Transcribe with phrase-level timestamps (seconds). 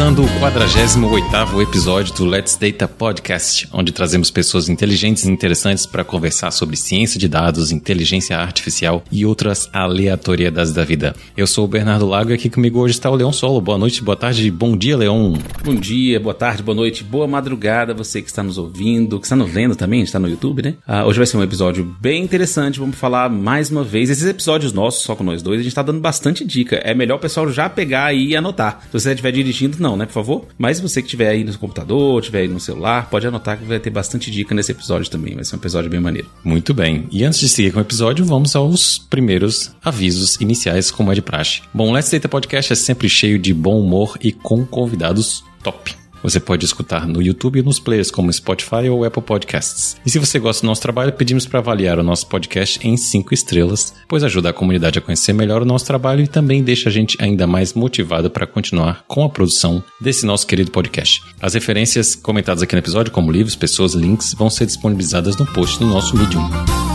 [0.00, 6.02] começando o 48º episódio do Let's Data Podcast, onde trazemos pessoas inteligentes e interessantes para
[6.02, 11.14] conversar sobre ciência de dados, inteligência artificial e outras aleatoriedades da vida.
[11.36, 13.60] Eu sou o Bernardo Lago e aqui comigo hoje está o Leão Solo.
[13.60, 15.34] Boa noite, boa tarde, bom dia, Leão.
[15.62, 19.36] Bom dia, boa tarde, boa noite, boa madrugada, você que está nos ouvindo, que está
[19.36, 20.76] nos vendo também, está no YouTube, né?
[20.88, 24.08] Uh, hoje vai ser um episódio bem interessante, vamos falar mais uma vez.
[24.08, 26.76] Esses episódios nossos, só com nós dois, a gente está dando bastante dica.
[26.76, 28.80] É melhor o pessoal já pegar e anotar.
[28.86, 30.46] Se você estiver dirigindo, não, né, por favor?
[30.58, 33.78] Mas você que estiver aí no computador, estiver aí no celular, pode anotar que vai
[33.78, 35.34] ter bastante dica nesse episódio também.
[35.34, 36.28] Vai ser um episódio bem maneiro.
[36.44, 37.06] Muito bem.
[37.10, 41.22] E antes de seguir com o episódio, vamos aos primeiros avisos iniciais, como é de
[41.22, 41.62] praxe.
[41.72, 45.99] Bom, o Let's Data Podcast é sempre cheio de bom humor e com convidados top.
[46.22, 49.96] Você pode escutar no YouTube e nos players como Spotify ou Apple Podcasts.
[50.04, 53.32] E se você gosta do nosso trabalho, pedimos para avaliar o nosso podcast em 5
[53.32, 56.92] estrelas, pois ajuda a comunidade a conhecer melhor o nosso trabalho e também deixa a
[56.92, 61.22] gente ainda mais motivado para continuar com a produção desse nosso querido podcast.
[61.40, 65.78] As referências comentadas aqui no episódio, como livros, pessoas, links, vão ser disponibilizadas no post
[65.78, 66.89] do nosso Medium.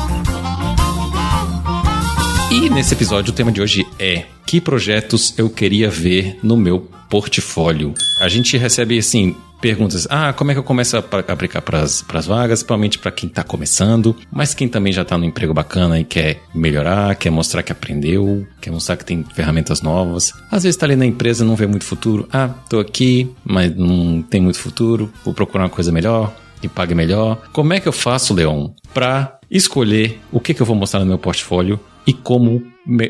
[2.55, 6.89] E nesse episódio o tema de hoje é que projetos eu queria ver no meu
[7.09, 7.93] portfólio.
[8.17, 12.25] A gente recebe assim perguntas: ah, como é que eu começo a aplicar para as
[12.25, 12.63] vagas?
[12.63, 16.43] Provavelmente para quem está começando, mas quem também já está no emprego bacana e quer
[16.55, 20.31] melhorar, quer mostrar que aprendeu, quer mostrar que tem ferramentas novas.
[20.49, 22.25] Às vezes está ali na empresa, não vê muito futuro.
[22.31, 26.33] Ah, tô aqui, mas não tem muito futuro, vou procurar uma coisa melhor.
[26.61, 27.37] Que pague melhor.
[27.51, 31.05] Como é que eu faço, Leon, para escolher o que, que eu vou mostrar no
[31.05, 32.63] meu portfólio e como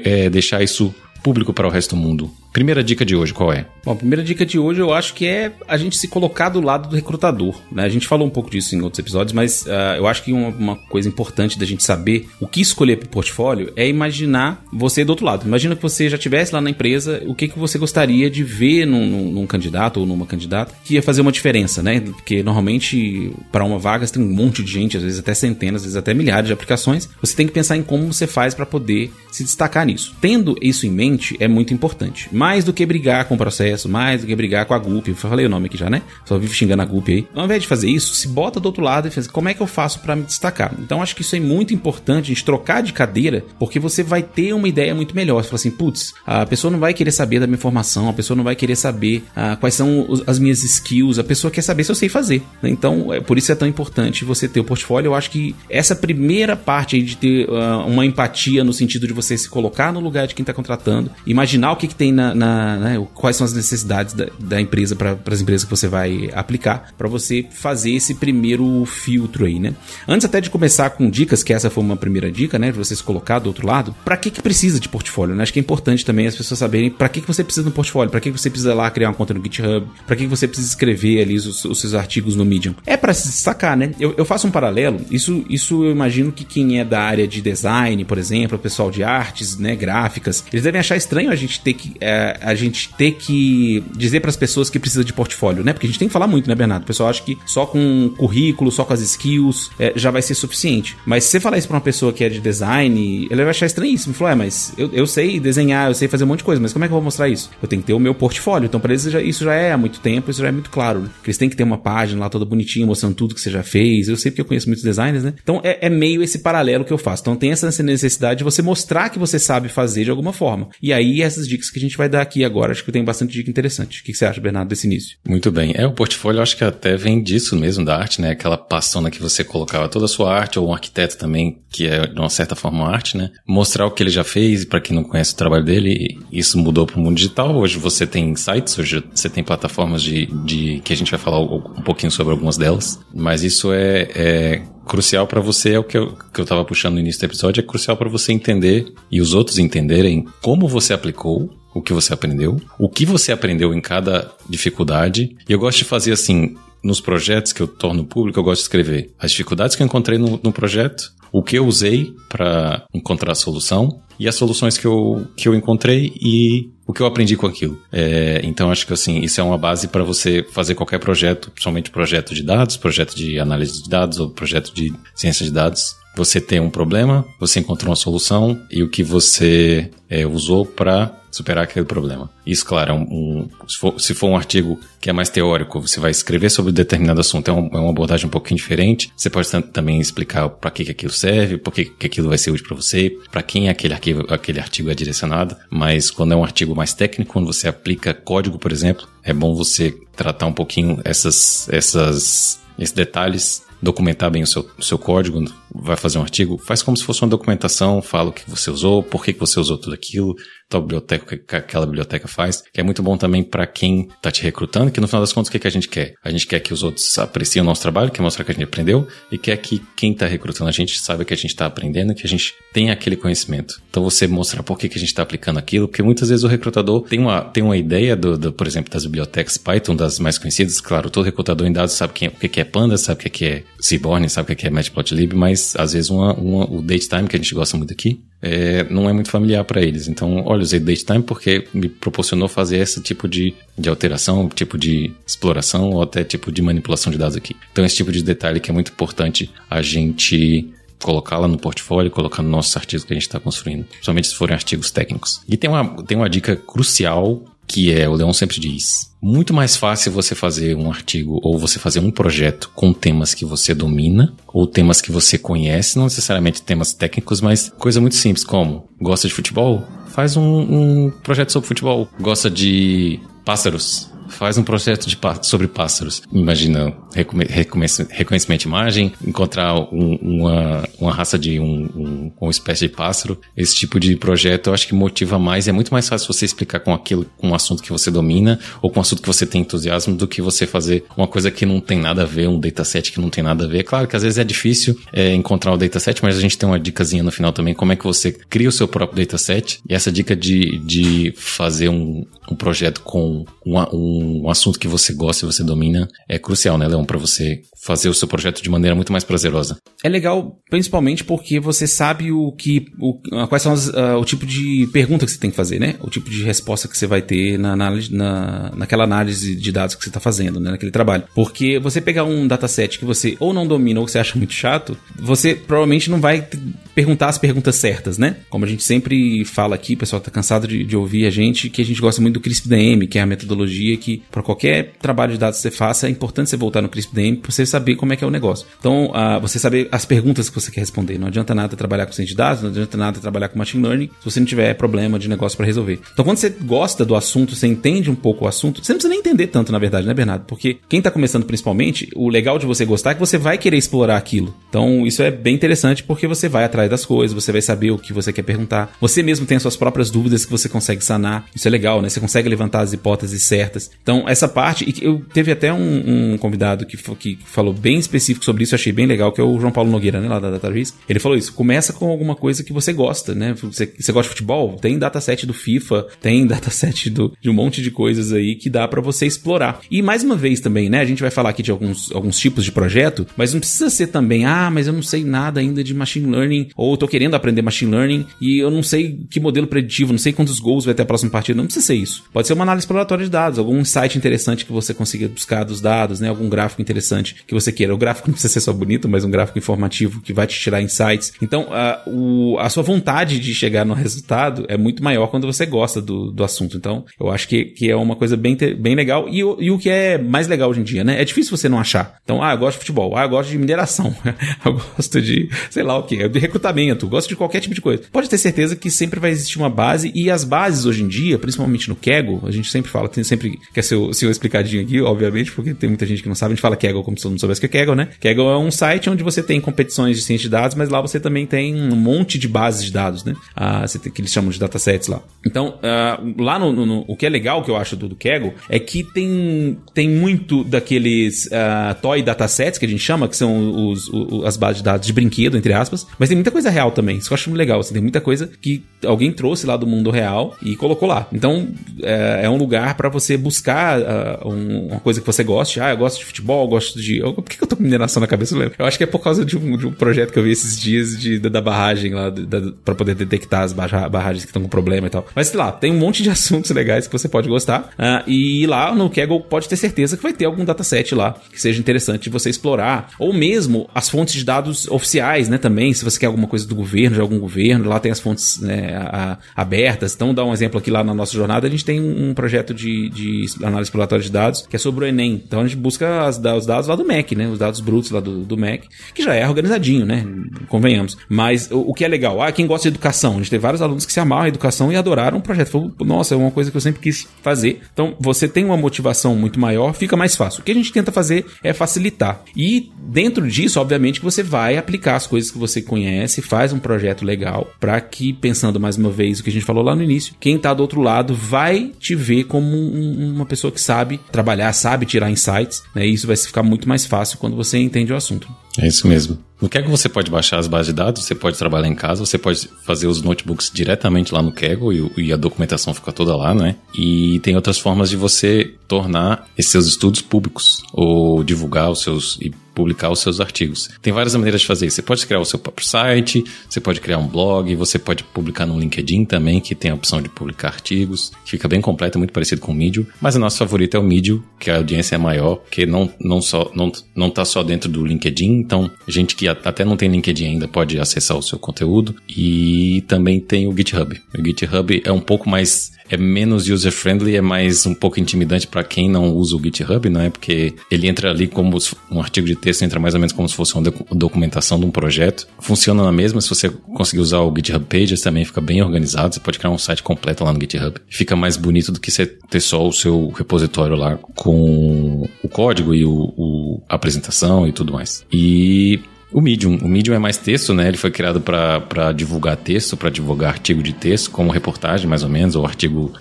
[0.03, 0.93] é, deixar isso
[1.23, 2.31] público para o resto do mundo?
[2.55, 3.65] Primeira dica de hoje, qual é?
[3.83, 6.61] Bom, a primeira dica de hoje eu acho que é a gente se colocar do
[6.61, 7.53] lado do recrutador.
[7.69, 7.83] Né?
[7.83, 10.47] A gente falou um pouco disso em outros episódios, mas uh, eu acho que uma,
[10.47, 15.03] uma, coisa importante da gente saber o que escolher para o portfólio é imaginar você
[15.03, 15.45] do outro lado.
[15.45, 18.85] Imagina que você já estivesse lá na empresa, o que, que você gostaria de ver
[18.85, 21.99] num, num, num, candidato ou numa candidata que ia fazer uma diferença, né?
[21.99, 25.81] Porque normalmente para uma vaga você tem um monte de gente, às vezes até centenas,
[25.81, 27.09] às vezes até milhares de aplicações.
[27.19, 30.15] Você tem que pensar em como você faz para poder se destacar nisso.
[30.21, 32.29] Tendo isso em mente é muito importante.
[32.45, 35.09] Mais do que brigar com o processo, mais do que brigar com a GUP.
[35.09, 36.03] Eu falei o nome aqui já, né?
[36.25, 37.27] Só vivo xingando a GUP aí.
[37.33, 39.61] Ao invés de fazer isso, se bota do outro lado e faz como é que
[39.61, 40.71] eu faço para me destacar.
[40.77, 44.21] Então acho que isso é muito importante, a gente trocar de cadeira, porque você vai
[44.21, 45.41] ter uma ideia muito melhor.
[45.41, 48.37] Você fala assim, putz, a pessoa não vai querer saber da minha formação, a pessoa
[48.37, 51.89] não vai querer saber ah, quais são as minhas skills, a pessoa quer saber se
[51.89, 52.43] eu sei fazer.
[52.61, 55.09] Então, é, por isso é tão importante você ter o portfólio.
[55.09, 59.35] Eu acho que essa primeira parte de ter uh, uma empatia no sentido de você
[59.35, 62.77] se colocar no lugar de quem está contratando, imaginar o que, que tem na, na
[62.77, 66.93] né, quais são as necessidades da, da empresa para as empresas que você vai aplicar,
[66.97, 69.73] para você fazer esse primeiro filtro aí, né?
[70.07, 72.95] Antes até de começar com dicas, que essa foi uma primeira dica, né, de você
[72.95, 75.35] se colocar do outro lado, para que que precisa de portfólio?
[75.35, 75.43] Né?
[75.43, 77.73] Acho que é importante também as pessoas saberem para que que você precisa de um
[77.73, 80.29] portfólio, para que que você precisa lá criar uma conta no GitHub, para que que
[80.29, 82.75] você precisa escrever ali os, os seus artigos no Medium.
[82.85, 83.91] É para se destacar, né?
[83.99, 87.41] Eu, eu faço um paralelo, isso, isso eu imagino que quem é da área de
[87.41, 91.61] design, por exemplo, o pessoal de artes, né, gráficas, eles devem achar estranho a gente
[91.61, 95.63] ter que é, a gente ter que dizer para as pessoas que precisa de portfólio,
[95.63, 95.73] né?
[95.73, 96.83] Porque a gente tem que falar muito, né, Bernardo?
[96.83, 100.35] O pessoal acha que só com currículo, só com as skills é, já vai ser
[100.35, 100.97] suficiente.
[101.05, 103.65] Mas se você falar isso para uma pessoa que é de design, ele vai achar
[103.65, 104.13] estranhíssimo.
[104.13, 106.73] Falou, é, mas eu, eu sei desenhar, eu sei fazer um monte de coisa, mas
[106.73, 107.49] como é que eu vou mostrar isso?
[107.61, 108.65] Eu tenho que ter o meu portfólio.
[108.65, 111.01] Então, para eles já, isso já é há muito tempo, isso já é muito claro.
[111.01, 111.09] Né?
[111.23, 113.63] Que eles têm que ter uma página lá toda bonitinha, mostrando tudo que você já
[113.63, 114.07] fez.
[114.07, 115.33] Eu sei porque eu conheço muitos designers, né?
[115.41, 117.21] Então, é, é meio esse paralelo que eu faço.
[117.21, 120.69] Então, tem essa necessidade de você mostrar que você sabe fazer de alguma forma.
[120.81, 123.33] E aí, essas dicas que a gente vai dar aqui agora, acho que tem bastante
[123.33, 124.01] dica interessante.
[124.01, 125.17] O que você acha, Bernardo, desse início?
[125.27, 125.73] Muito bem.
[125.75, 128.31] É, o portfólio acho que até vem disso mesmo, da arte, né?
[128.31, 132.07] Aquela passona que você colocava toda a sua arte, ou um arquiteto também, que é
[132.07, 133.31] de uma certa forma arte, né?
[133.47, 136.85] Mostrar o que ele já fez, para quem não conhece o trabalho dele, isso mudou
[136.85, 137.55] para o mundo digital.
[137.55, 141.39] Hoje você tem sites, hoje você tem plataformas de, de que a gente vai falar
[141.39, 145.97] um pouquinho sobre algumas delas, mas isso é, é crucial para você é o que
[145.97, 149.19] eu, que eu tava puxando no início do episódio, é crucial para você entender e
[149.19, 153.81] os outros entenderem como você aplicou o que você aprendeu, o que você aprendeu em
[153.81, 155.35] cada dificuldade.
[155.47, 158.65] E eu gosto de fazer assim, nos projetos que eu torno público, eu gosto de
[158.65, 163.33] escrever as dificuldades que eu encontrei no, no projeto, o que eu usei para encontrar
[163.33, 167.35] a solução e as soluções que eu, que eu encontrei e o que eu aprendi
[167.35, 167.77] com aquilo.
[167.91, 171.91] É, então acho que assim isso é uma base para você fazer qualquer projeto, principalmente
[171.91, 176.39] projeto de dados, projeto de análise de dados ou projeto de ciência de dados, Você
[176.39, 181.65] tem um problema, você encontrou uma solução e o que você é, usou para superar
[181.65, 182.29] aquele problema.
[182.45, 185.81] Isso, claro, é um, um se, for, se, for, um artigo que é mais teórico,
[185.81, 189.11] você vai escrever sobre determinado assunto, é, um, é uma abordagem um pouquinho diferente.
[189.15, 192.51] Você pode também explicar para que, que aquilo serve, por que, que aquilo vai ser
[192.51, 195.57] útil para você, para quem aquele, arquivo, aquele artigo é direcionado.
[195.69, 199.53] Mas quando é um artigo mais técnico, quando você aplica código, por exemplo, é bom
[199.53, 205.45] você tratar um pouquinho essas, essas, esses detalhes documentar bem o seu, o seu código,
[205.73, 209.03] vai fazer um artigo, faz como se fosse uma documentação, fala o que você usou,
[209.03, 210.35] por que você usou tudo aquilo,
[210.69, 214.43] tal biblioteca, que aquela biblioteca faz, que é muito bom também para quem está te
[214.43, 216.15] recrutando, que no final das contas o que, que a gente quer?
[216.23, 218.63] A gente quer que os outros apreciem o nosso trabalho, quer mostrar que a gente
[218.63, 222.15] aprendeu e quer que quem está recrutando a gente saiba que a gente está aprendendo,
[222.15, 223.81] que a gente tem aquele conhecimento.
[223.89, 226.47] Então você mostrar por que, que a gente está aplicando aquilo, porque muitas vezes o
[226.47, 230.37] recrutador tem uma, tem uma ideia, do, do, por exemplo, das bibliotecas Python, das mais
[230.37, 233.29] conhecidas, claro, todo recrutador em dados sabe quem, o que, que é Panda, sabe o
[233.29, 237.27] que, é Seaborn, sabe o que é Matplotlib, mas às vezes uma, uma, o datetime,
[237.27, 240.07] que a gente gosta muito aqui, é, não é muito familiar para eles.
[240.07, 245.11] Então, olha, usei datetime porque me proporcionou fazer esse tipo de, de alteração, tipo de
[245.25, 247.55] exploração ou até tipo de manipulação de dados aqui.
[247.71, 250.71] Então, esse tipo de detalhe que é muito importante a gente
[251.01, 254.35] colocar lá no portfólio, colocar nos nossos artigos que a gente está construindo, principalmente se
[254.35, 255.41] forem artigos técnicos.
[255.49, 259.75] E tem uma, tem uma dica crucial que é, o Leon sempre diz, muito mais
[259.75, 264.33] fácil você fazer um artigo ou você fazer um projeto com temas que você domina
[264.47, 269.27] ou temas que você conhece, não necessariamente temas técnicos, mas coisa muito simples como gosta
[269.27, 269.83] de futebol?
[270.09, 272.07] Faz um, um projeto sobre futebol.
[272.19, 274.09] Gosta de pássaros?
[274.27, 276.21] faz um projeto de, sobre pássaros.
[276.31, 282.93] Imagina reconhecimento de imagem, encontrar um, uma, uma raça de um, um, uma espécie de
[282.93, 283.39] pássaro.
[283.55, 285.67] Esse tipo de projeto eu acho que motiva mais.
[285.67, 288.89] É muito mais fácil você explicar com aquilo, com um assunto que você domina ou
[288.89, 291.79] com um assunto que você tem entusiasmo do que você fazer uma coisa que não
[291.79, 293.83] tem nada a ver, um dataset que não tem nada a ver.
[293.83, 296.79] Claro que às vezes é difícil é, encontrar o dataset, mas a gente tem uma
[296.79, 299.79] dicasinha no final também, como é que você cria o seu próprio dataset.
[299.87, 305.13] E essa dica de, de fazer um, um projeto com um, um, assunto que você
[305.13, 308.69] gosta e você domina é crucial, né, Leon, para você fazer o seu projeto de
[308.69, 309.77] maneira muito mais prazerosa.
[310.03, 314.45] É legal, principalmente porque você sabe o que, o, quais são as, uh, o tipo
[314.45, 315.95] de pergunta que você tem que fazer, né?
[315.99, 319.95] O tipo de resposta que você vai ter na, na, na naquela análise de dados
[319.95, 320.71] que você está fazendo, né?
[320.71, 321.23] Naquele trabalho.
[321.33, 324.53] Porque você pegar um dataset que você ou não domina ou que você acha muito
[324.53, 326.47] chato, você provavelmente não vai
[326.93, 328.37] perguntar as perguntas certas, né?
[328.49, 331.69] Como a gente sempre fala aqui, o pessoal tá cansado de, de ouvir a gente,
[331.69, 335.33] que a gente gosta muito do CRISP-DM, que é a metodologia que, para qualquer trabalho
[335.33, 338.13] de dados que você faça, é importante você voltar no CRISP-DM para você saber como
[338.13, 338.65] é que é o negócio.
[338.79, 341.17] Então, uh, você saber as perguntas que você quer responder.
[341.17, 344.09] Não adianta nada trabalhar com ciência de dados, não adianta nada trabalhar com machine learning
[344.19, 345.99] se você não tiver problema de negócio para resolver.
[346.13, 349.09] Então, quando você gosta do assunto, você entende um pouco o assunto, você não precisa
[349.09, 350.45] nem entender tanto, na verdade, né, Bernardo?
[350.45, 353.77] Porque quem está começando principalmente, o legal de você gostar é que você vai querer
[353.77, 354.55] explorar aquilo.
[354.69, 357.97] Então, isso é bem interessante porque você vai atrás das coisas, você vai saber o
[357.97, 358.95] que você quer perguntar.
[359.01, 361.45] Você mesmo tem as suas próprias dúvidas que você consegue sanar.
[361.55, 362.09] Isso é legal, né?
[362.09, 363.89] Você consegue levantar as hipóteses certas.
[364.01, 368.45] Então, essa parte, e eu teve até um, um convidado que, que falou bem específico
[368.45, 370.95] sobre isso, achei bem legal, que é o João Paulo Nogueira, né, lá da DataRisk.
[371.07, 373.53] Ele falou isso: começa com alguma coisa que você gosta, né?
[373.61, 374.77] Você, você gosta de futebol?
[374.77, 378.87] Tem dataset do FIFA, tem dataset do, de um monte de coisas aí que dá
[378.87, 379.81] para você explorar.
[379.89, 380.99] E mais uma vez também, né?
[380.99, 384.07] A gente vai falar aqui de alguns, alguns tipos de projeto, mas não precisa ser
[384.07, 387.61] também, ah, mas eu não sei nada ainda de machine learning, ou tô querendo aprender
[387.61, 391.03] machine learning e eu não sei que modelo preditivo, não sei quantos gols vai ter
[391.03, 391.57] a próxima partida.
[391.57, 392.23] Não precisa ser isso.
[392.31, 395.81] Pode ser uma análise exploratória de dados, algum insight interessante que você consiga buscar dos
[395.81, 396.29] dados, né?
[396.29, 397.93] Algum gráfico interessante que você queira.
[397.93, 400.81] O gráfico não precisa ser só bonito, mas um gráfico informativo que vai te tirar
[400.81, 401.33] insights.
[401.41, 405.65] Então, a, o, a sua vontade de chegar no resultado é muito maior quando você
[405.65, 406.77] gosta do, do assunto.
[406.77, 409.27] Então, eu acho que, que é uma coisa bem, bem legal.
[409.29, 411.21] E, e o que é mais legal hoje em dia, né?
[411.21, 412.17] É difícil você não achar.
[412.23, 414.15] Então, ah, eu gosto de futebol, ah, eu gosto de mineração,
[414.65, 418.03] eu gosto de, sei lá o que, de recrutamento, gosto de qualquer tipo de coisa.
[418.11, 421.37] Pode ter certeza que sempre vai existir uma base e as bases hoje em dia,
[421.37, 425.01] principalmente no Kaggle, a gente sempre fala, tem sempre quer ser o senhor explicadinho aqui,
[425.01, 427.39] obviamente, porque tem muita gente que não sabe, gente fala Kaggle como se todo mundo
[427.39, 428.09] soubesse que é Kaggle, né?
[428.19, 431.19] Kaggle é um site onde você tem competições de ciência de dados, mas lá você
[431.19, 433.35] também tem um monte de bases de dados, né?
[433.55, 435.21] Ah, tem, que eles chamam de datasets lá.
[435.45, 438.15] Então, ah, lá no, no, no, o que é legal que eu acho do, do
[438.15, 443.37] Kaggle é que tem, tem muito daqueles ah, toy datasets que a gente chama, que
[443.37, 446.69] são os, os, as bases de dados de brinquedo, entre aspas, mas tem muita coisa
[446.69, 447.17] real também.
[447.17, 447.81] Isso eu acho muito legal.
[447.81, 451.27] Você tem muita coisa que alguém trouxe lá do mundo real e colocou lá.
[451.31, 451.67] Então,
[452.01, 455.79] é, é um lugar para você buscar uh, um, uma coisa que você goste.
[455.79, 458.21] Ah, eu gosto de futebol, eu gosto de Eu, por que eu tô com mineração
[458.21, 458.55] na cabeça?
[458.55, 458.75] Eu, lembro.
[458.77, 460.79] eu acho que é por causa de um, de um projeto que eu vi esses
[460.79, 464.69] dias de, da, da barragem lá, da, pra poder detectar as barragens que estão com
[464.69, 465.25] problema e tal.
[465.35, 467.93] Mas sei lá, tem um monte de assuntos legais que você pode gostar.
[467.97, 471.61] Uh, e lá no Kaggle pode ter certeza que vai ter algum dataset lá que
[471.61, 473.11] seja interessante de você explorar.
[473.19, 475.57] Ou mesmo as fontes de dados oficiais, né?
[475.57, 478.59] Também, se você quer alguma coisa do governo, de algum governo, lá tem as fontes
[478.59, 480.13] né, a, abertas.
[480.13, 483.09] Então, dá um exemplo aqui lá na nossa jornada, a gente tem um projeto de,
[483.09, 485.41] de análise exploratória de dados que é sobre o Enem.
[485.45, 487.47] Então, a gente busca as, os dados lá do MEC, né?
[487.47, 490.25] Os dados brutos lá do, do MEC, que já é organizadinho, né?
[490.67, 491.17] Convenhamos.
[491.29, 493.81] Mas o, o que é legal, ah, quem gosta de educação, a gente tem vários
[493.81, 495.69] alunos que se amaram a educação e adoraram o projeto.
[495.69, 497.81] Falou, nossa, é uma coisa que eu sempre quis fazer.
[497.93, 500.61] Então, você tem uma motivação muito maior, fica mais fácil.
[500.61, 502.41] O que a gente tenta fazer é facilitar.
[502.55, 506.79] E dentro disso, obviamente, que você vai aplicar as coisas que você conhece, faz um
[506.79, 510.03] projeto legal, para que, pensando mais uma vez o que a gente falou lá no
[510.03, 514.19] início, quem tá do outro lado vai te ver como um, uma pessoa que sabe
[514.31, 516.05] trabalhar, sabe tirar insights, né?
[516.05, 518.47] E isso vai ficar muito mais fácil quando você entende o assunto.
[518.79, 519.37] É isso mesmo.
[519.61, 522.37] No Kaggle você pode baixar as bases de dados, você pode trabalhar em casa, você
[522.37, 526.53] pode fazer os notebooks diretamente lá no Kaggle e, e, a documentação fica toda lá,
[526.53, 526.75] né?
[526.93, 532.37] E tem outras formas de você tornar esses seus estudos públicos ou divulgar os seus
[532.41, 533.89] e publicar os seus artigos.
[534.01, 534.97] Tem várias maneiras de fazer isso.
[534.97, 538.65] Você pode criar o seu próprio site, você pode criar um blog, você pode publicar
[538.65, 541.31] no LinkedIn também, que tem a opção de publicar artigos.
[541.45, 543.05] Fica bem completo, muito parecido com o Medium.
[543.21, 546.41] Mas o nosso favorito é o Medium, que a audiência é maior, porque não, não,
[546.41, 550.45] só, não, não tá só dentro do LinkedIn, então gente que até não tem LinkedIn
[550.45, 552.15] ainda pode acessar o seu conteúdo.
[552.29, 554.19] E também tem o GitHub.
[554.37, 558.83] O GitHub é um pouco mais é menos user-friendly, é mais um pouco intimidante para
[558.83, 560.29] quem não usa o GitHub, não é?
[560.29, 561.77] Porque ele entra ali como
[562.11, 564.91] um artigo de texto, entra mais ou menos como se fosse uma documentação de um
[564.91, 565.47] projeto.
[565.59, 569.39] Funciona na mesma, se você conseguir usar o GitHub Pages também fica bem organizado, você
[569.39, 570.99] pode criar um site completo lá no GitHub.
[571.09, 575.93] Fica mais bonito do que você ter só o seu repositório lá com o código
[575.93, 578.25] e o, o a apresentação e tudo mais.
[578.31, 578.99] E
[579.31, 579.77] o Medium.
[579.81, 580.87] O Medium é mais texto, né?
[580.87, 585.29] Ele foi criado para divulgar texto, para divulgar artigo de texto, como reportagem, mais ou
[585.29, 586.13] menos, ou artigo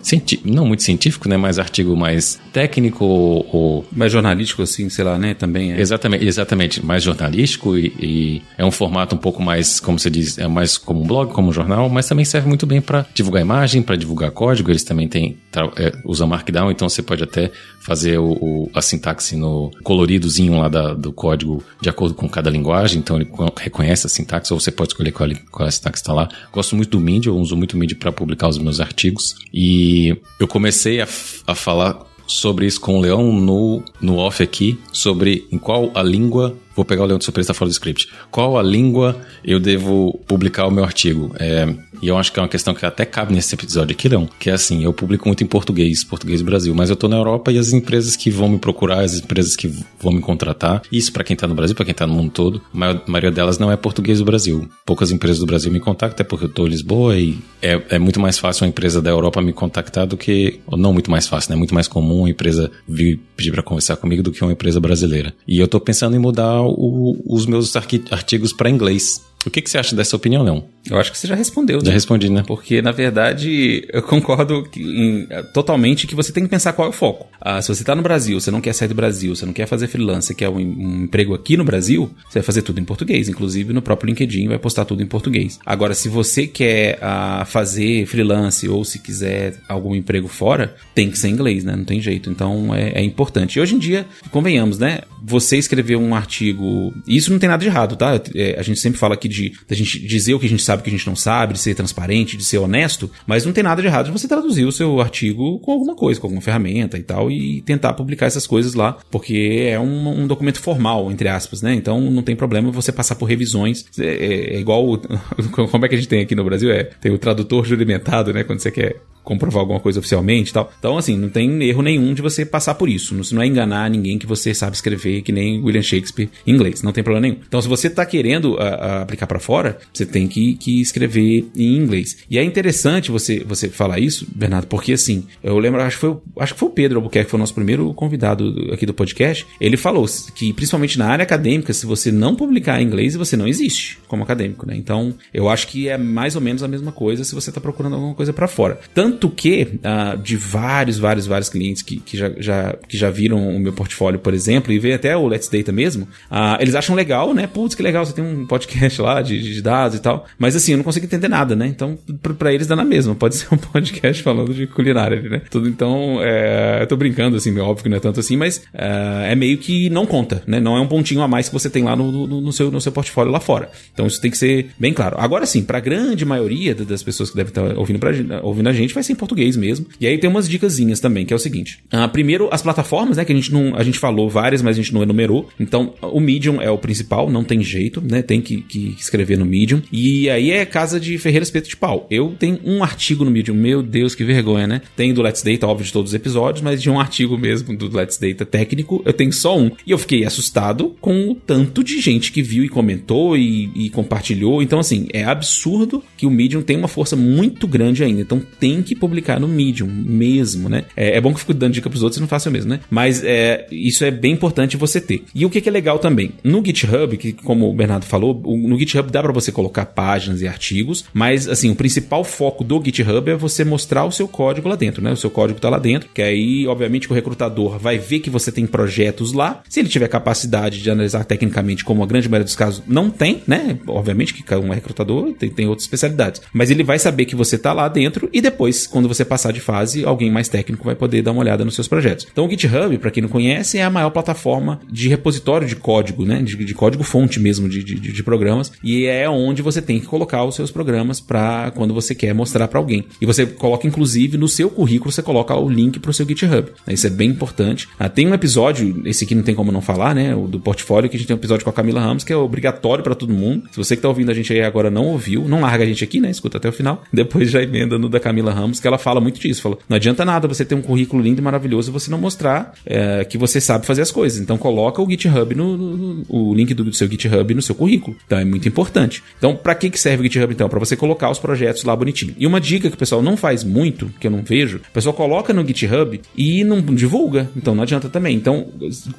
[0.44, 1.37] não muito científico, né?
[1.37, 3.87] Mas artigo mais técnico ou, ou...
[3.92, 5.34] Mais jornalístico, assim, sei lá, né?
[5.34, 5.80] Também é.
[5.80, 6.84] Exatamente, exatamente.
[6.84, 10.76] Mais jornalístico e, e, é um formato um pouco mais, como você diz, é mais
[10.76, 13.96] como um blog, como um jornal, mas também serve muito bem para divulgar imagem, para
[13.96, 14.70] divulgar código.
[14.70, 15.37] Eles também têm,
[15.76, 20.68] é, usam Markdown, então você pode até fazer o, o, a sintaxe no coloridozinho lá
[20.68, 24.73] da, do código de acordo com cada linguagem então ele reconhece a sintaxe, ou você
[24.73, 26.28] pode escolher qual, qual a sintaxe está lá.
[26.50, 29.37] Gosto muito do Medium, eu uso muito o Medium para publicar os meus artigos.
[29.52, 31.08] E eu comecei a,
[31.46, 36.02] a falar sobre isso com o Leão no, no off aqui, sobre em qual a
[36.02, 38.09] língua Vou pegar o Leão de Surpresa tá fora do script.
[38.31, 41.35] Qual a língua eu devo publicar o meu artigo?
[41.38, 44.28] É, e eu acho que é uma questão que até cabe nesse episódio aqui, Leão,
[44.38, 47.50] que é assim, eu publico muito em português, português Brasil, mas eu tô na Europa
[47.52, 51.25] e as empresas que vão me procurar, as empresas que vão me contratar, isso para
[51.25, 53.76] quem tá no Brasil, para quem tá no mundo todo, a maioria delas não é
[53.76, 54.69] português do Brasil.
[54.85, 57.99] Poucas empresas do Brasil me contactam, é porque eu tô em Lisboa e é, é
[57.99, 61.26] muito mais fácil uma empresa da Europa me contactar do que, ou não muito mais
[61.26, 61.57] fácil, né?
[61.57, 65.35] Muito mais comum uma empresa vir pedir para conversar comigo do que uma empresa brasileira.
[65.49, 69.23] E eu tô pensando em mudar o, os meus artigos para inglês.
[69.46, 70.64] O que, que você acha dessa opinião, Leão?
[70.90, 71.80] Eu acho que você já respondeu.
[71.80, 71.92] Já né?
[71.92, 72.42] respondi, né?
[72.46, 76.92] Porque, na verdade, eu concordo em, totalmente que você tem que pensar qual é o
[76.92, 77.26] foco.
[77.40, 79.66] Ah, se você está no Brasil, você não quer sair do Brasil, você não quer
[79.66, 82.84] fazer freelance, você quer um, um, emprego aqui no Brasil, você vai fazer tudo em
[82.84, 83.28] português.
[83.28, 85.58] Inclusive, no próprio LinkedIn vai postar tudo em português.
[85.64, 91.18] Agora, se você quer ah, fazer freelance ou se quiser algum emprego fora, tem que
[91.18, 91.74] ser inglês, né?
[91.74, 92.30] Não tem jeito.
[92.30, 93.58] Então, é, é importante.
[93.58, 95.00] E hoje em dia, convenhamos, né?
[95.22, 96.92] Você escrever um artigo...
[97.08, 98.20] Isso não tem nada de errado, tá?
[98.34, 100.62] É, a gente sempre fala aqui de, de a gente dizer o que a gente
[100.62, 103.52] sabe, o que a gente não sabe, de ser transparente, de ser honesto, mas não
[103.52, 106.42] tem nada de errado de você traduzir o seu artigo com alguma coisa, com alguma
[106.42, 111.10] ferramenta e tal, e tentar publicar essas coisas lá, porque é um, um documento formal,
[111.10, 111.74] entre aspas, né?
[111.74, 113.84] Então não tem problema você passar por revisões.
[113.98, 114.84] É, é, é igual.
[115.52, 116.70] como é que a gente tem aqui no Brasil?
[116.70, 118.44] É, tem o tradutor jurimentado, né?
[118.44, 120.73] Quando você quer comprovar alguma coisa oficialmente e tal.
[120.78, 123.14] Então, assim, não tem erro nenhum de você passar por isso.
[123.14, 126.83] Não, não é enganar ninguém que você sabe escrever que nem William Shakespeare em inglês.
[126.83, 127.40] Não tem problema nenhum.
[127.47, 131.47] Então, se você está querendo a, a aplicar para fora, você tem que, que escrever
[131.57, 132.19] em inglês.
[132.31, 136.16] E é interessante você, você falar isso, Bernardo, porque assim, eu lembro, acho que foi,
[136.38, 139.47] acho que foi o Pedro Albuquerque, que foi o nosso primeiro convidado aqui do podcast.
[139.61, 140.04] Ele falou
[140.35, 144.23] que, principalmente na área acadêmica, se você não publicar em inglês, você não existe como
[144.23, 144.76] acadêmico, né?
[144.76, 147.95] Então, eu acho que é mais ou menos a mesma coisa se você está procurando
[147.95, 148.78] alguma coisa para fora.
[148.93, 153.11] Tanto tanto que uh, de vários, vários, vários clientes que, que, já, já, que já
[153.11, 156.75] viram o meu portfólio, por exemplo, e vê até o Let's Data mesmo, uh, eles
[156.75, 157.47] acham legal, né?
[157.47, 160.26] Putz, que legal, você tem um podcast lá de, de dados e tal.
[160.37, 161.66] Mas assim, eu não consigo entender nada, né?
[161.66, 161.97] Então,
[162.38, 163.14] para eles dá na mesma.
[163.14, 165.42] Pode ser um podcast falando de culinária, né?
[165.50, 169.33] Tudo então, é, eu tô brincando, assim, óbvio que não é tanto assim, mas é,
[169.33, 170.59] é meio que não conta, né?
[170.59, 172.80] Não é um pontinho a mais que você tem lá no, no, no, seu, no
[172.80, 173.71] seu portfólio lá fora.
[173.92, 175.16] Então isso tem que ser bem claro.
[175.18, 178.11] Agora sim, para a grande maioria das pessoas que devem estar ouvindo, pra,
[178.42, 179.87] ouvindo a gente, vai em português mesmo.
[180.00, 181.78] E aí tem umas dicasinhas também, que é o seguinte.
[181.92, 183.25] Uh, primeiro, as plataformas, né?
[183.25, 183.75] Que a gente não.
[183.76, 185.49] A gente falou várias, mas a gente não enumerou.
[185.58, 188.23] Então, o Medium é o principal, não tem jeito, né?
[188.23, 189.82] Tem que, que escrever no Medium.
[189.92, 192.06] E aí é casa de Ferreira Espeto de Pau.
[192.11, 194.82] Eu tenho um artigo no Medium, meu Deus, que vergonha, né?
[194.96, 197.94] Tem do Let's Data, óbvio, de todos os episódios, mas de um artigo mesmo do
[197.94, 199.70] Let's Data técnico, eu tenho só um.
[199.87, 203.90] E eu fiquei assustado com o tanto de gente que viu e comentou e, e
[203.90, 204.62] compartilhou.
[204.62, 208.20] Então, assim, é absurdo que o Medium tem uma força muito grande ainda.
[208.20, 210.84] Então, tem que publicar no Medium mesmo, né?
[210.96, 212.70] É, é bom que eu fico dando dica pros outros e não faço eu mesmo,
[212.70, 212.80] né?
[212.90, 215.24] Mas é, isso é bem importante você ter.
[215.34, 216.32] E o que, que é legal também?
[216.42, 220.48] No GitHub, que como o Bernardo falou, no GitHub dá para você colocar páginas e
[220.48, 224.76] artigos, mas assim, o principal foco do GitHub é você mostrar o seu código lá
[224.76, 225.12] dentro, né?
[225.12, 228.50] O seu código tá lá dentro, que aí, obviamente, o recrutador vai ver que você
[228.50, 229.62] tem projetos lá.
[229.68, 233.42] Se ele tiver capacidade de analisar tecnicamente, como a grande maioria dos casos não tem,
[233.46, 233.78] né?
[233.86, 236.40] Obviamente que um recrutador tem, tem outras especialidades.
[236.52, 239.60] Mas ele vai saber que você tá lá dentro e depois, quando você passar de
[239.60, 242.26] fase, alguém mais técnico vai poder dar uma olhada nos seus projetos.
[242.30, 246.24] Então o GitHub, para quem não conhece, é a maior plataforma de repositório de código,
[246.24, 246.42] né?
[246.42, 248.72] De, de código fonte mesmo de, de, de, programas.
[248.82, 252.68] E é onde você tem que colocar os seus programas para quando você quer mostrar
[252.68, 253.04] para alguém.
[253.20, 256.70] E você coloca, inclusive, no seu currículo, você coloca o link para o seu GitHub.
[256.88, 257.88] Isso é bem importante.
[257.98, 260.34] Ah, tem um episódio, esse aqui não tem como não falar, né?
[260.34, 262.36] O do portfólio, que a gente tem um episódio com a Camila Ramos, que é
[262.36, 263.64] obrigatório para todo mundo.
[263.70, 266.02] Se você que tá ouvindo a gente aí agora não ouviu, não larga a gente
[266.02, 266.30] aqui, né?
[266.30, 267.02] Escuta até o final.
[267.12, 269.62] Depois já emenda no da Camila Ramos, que ela fala muito disso.
[269.62, 272.75] Fala, não adianta nada você ter um currículo lindo e maravilhoso e você não mostrar
[272.87, 274.40] é, que você sabe fazer as coisas.
[274.40, 278.16] Então coloca o GitHub no, no, o link do seu GitHub no seu currículo.
[278.26, 279.23] Então é muito importante.
[279.38, 280.68] Então, para que, que serve o GitHub então?
[280.68, 282.35] Para você colocar os projetos lá bonitinho.
[282.38, 285.14] E uma dica que o pessoal não faz muito, que eu não vejo, o pessoal
[285.14, 287.50] coloca no GitHub e não divulga.
[287.56, 288.37] Então não adianta também.
[288.37, 288.68] Então,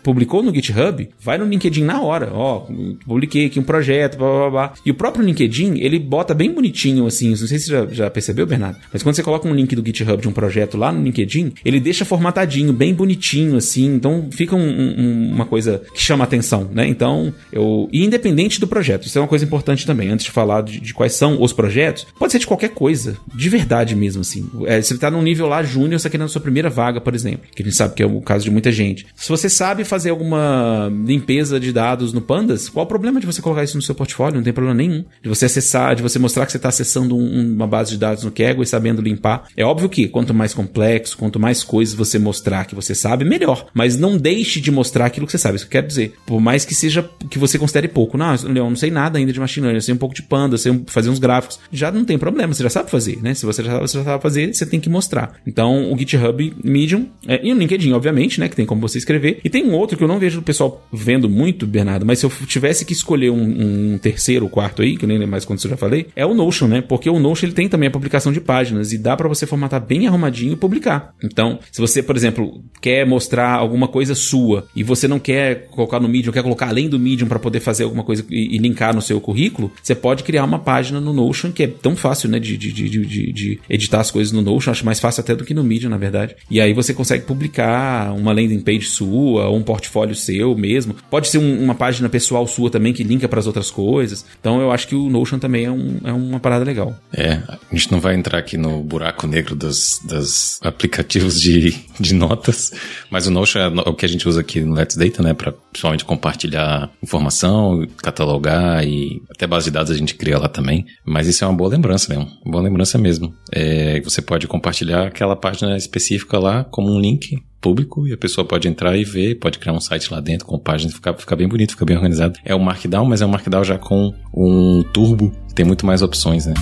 [0.04, 2.32] publicou no GitHub, vai no LinkedIn na hora.
[2.34, 2.68] Ó,
[3.06, 4.74] publiquei aqui um projeto, blá blá blá.
[4.86, 7.30] E o próprio LinkedIn, ele bota bem bonitinho assim.
[7.30, 10.22] Não sei se já, já percebeu, Bernardo, mas quando você coloca um link do GitHub
[10.22, 13.86] de um projeto lá no LinkedIn, ele deixa formatadinho, bem bonitinho assim.
[13.86, 16.88] Então fica um, um, uma coisa que chama atenção, né?
[16.88, 17.90] Então, eu.
[17.92, 20.10] E independente do projeto, isso é uma coisa importante também.
[20.10, 23.50] Antes de falar de, de quais são os projetos, pode ser de qualquer coisa, de
[23.50, 24.50] verdade mesmo, assim.
[24.66, 27.14] É, você tá num nível lá júnior, você tá querendo a sua primeira vaga, por
[27.14, 29.06] exemplo, que a gente sabe que é o caso de muita gente.
[29.16, 33.42] Se você sabe fazer alguma limpeza de dados no Pandas, qual o problema de você
[33.42, 34.38] colocar isso no seu portfólio?
[34.38, 35.04] Não tem problema nenhum.
[35.22, 38.24] De você acessar, de você mostrar que você está acessando um, uma base de dados
[38.24, 39.25] no Kaggle e sabendo limpar.
[39.56, 43.68] É óbvio que quanto mais complexo, quanto mais coisas você mostrar que você sabe, melhor.
[43.74, 45.56] Mas não deixe de mostrar aquilo que você sabe.
[45.56, 46.14] Isso que eu quero dizer.
[46.26, 48.18] Por mais que seja que você considere pouco.
[48.18, 50.58] Não, Leon, não sei nada ainda de machine learning, eu sei um pouco de Panda,
[50.58, 51.60] sei fazer uns gráficos.
[51.72, 53.34] Já não tem problema, você já sabe fazer, né?
[53.34, 55.36] Se você já, você já sabe fazer, você tem que mostrar.
[55.46, 58.48] Então, o GitHub Medium é, e o LinkedIn, obviamente, né?
[58.48, 59.40] Que tem como você escrever.
[59.44, 62.26] E tem um outro que eu não vejo o pessoal vendo muito, Bernardo, mas se
[62.26, 65.46] eu tivesse que escolher um, um terceiro ou quarto aí, que eu nem lembro mais
[65.46, 66.82] quando eu já falei, é o Notion, né?
[66.82, 69.80] Porque o Notion ele tem também a publicação de páginas e dá para você formatar
[69.86, 71.14] bem arrumadinho e publicar.
[71.24, 76.00] Então, se você, por exemplo, quer mostrar alguma coisa sua e você não quer colocar
[76.00, 78.96] no Medium, quer colocar além do Medium para poder fazer alguma coisa e, e, linkar
[78.96, 82.40] no seu currículo, você pode criar uma página no Notion que é tão fácil, né,
[82.40, 85.54] de, de, de, de, editar as coisas no Notion, acho mais fácil até do que
[85.54, 86.36] no Medium, na verdade.
[86.50, 90.96] E aí você consegue publicar uma landing page sua, um portfólio seu mesmo.
[91.10, 94.26] Pode ser um, uma página pessoal sua também que linka para as outras coisas.
[94.40, 96.96] Então eu acho que o Notion também é, um, é uma parada legal.
[97.14, 102.14] É, a gente não vai entrar aqui no buraco negro dos, dos aplicativos de, de
[102.14, 102.72] notas,
[103.10, 105.52] mas o Notion é o que a gente usa aqui no Let's Data, né, para
[105.52, 110.86] principalmente compartilhar informação, catalogar e até base de dados a gente cria lá também.
[111.06, 112.20] Mas isso é uma boa lembrança, né?
[112.44, 113.34] Uma boa lembrança mesmo.
[113.52, 118.46] É, você pode compartilhar aquela página específica lá como um link público e a pessoa
[118.46, 121.48] pode entrar e ver, pode criar um site lá dentro com páginas, fica, fica bem
[121.48, 122.40] bonito, fica bem organizado.
[122.46, 126.46] É o Markdown, mas é um Markdown já com um turbo, tem muito mais opções,
[126.46, 126.54] né?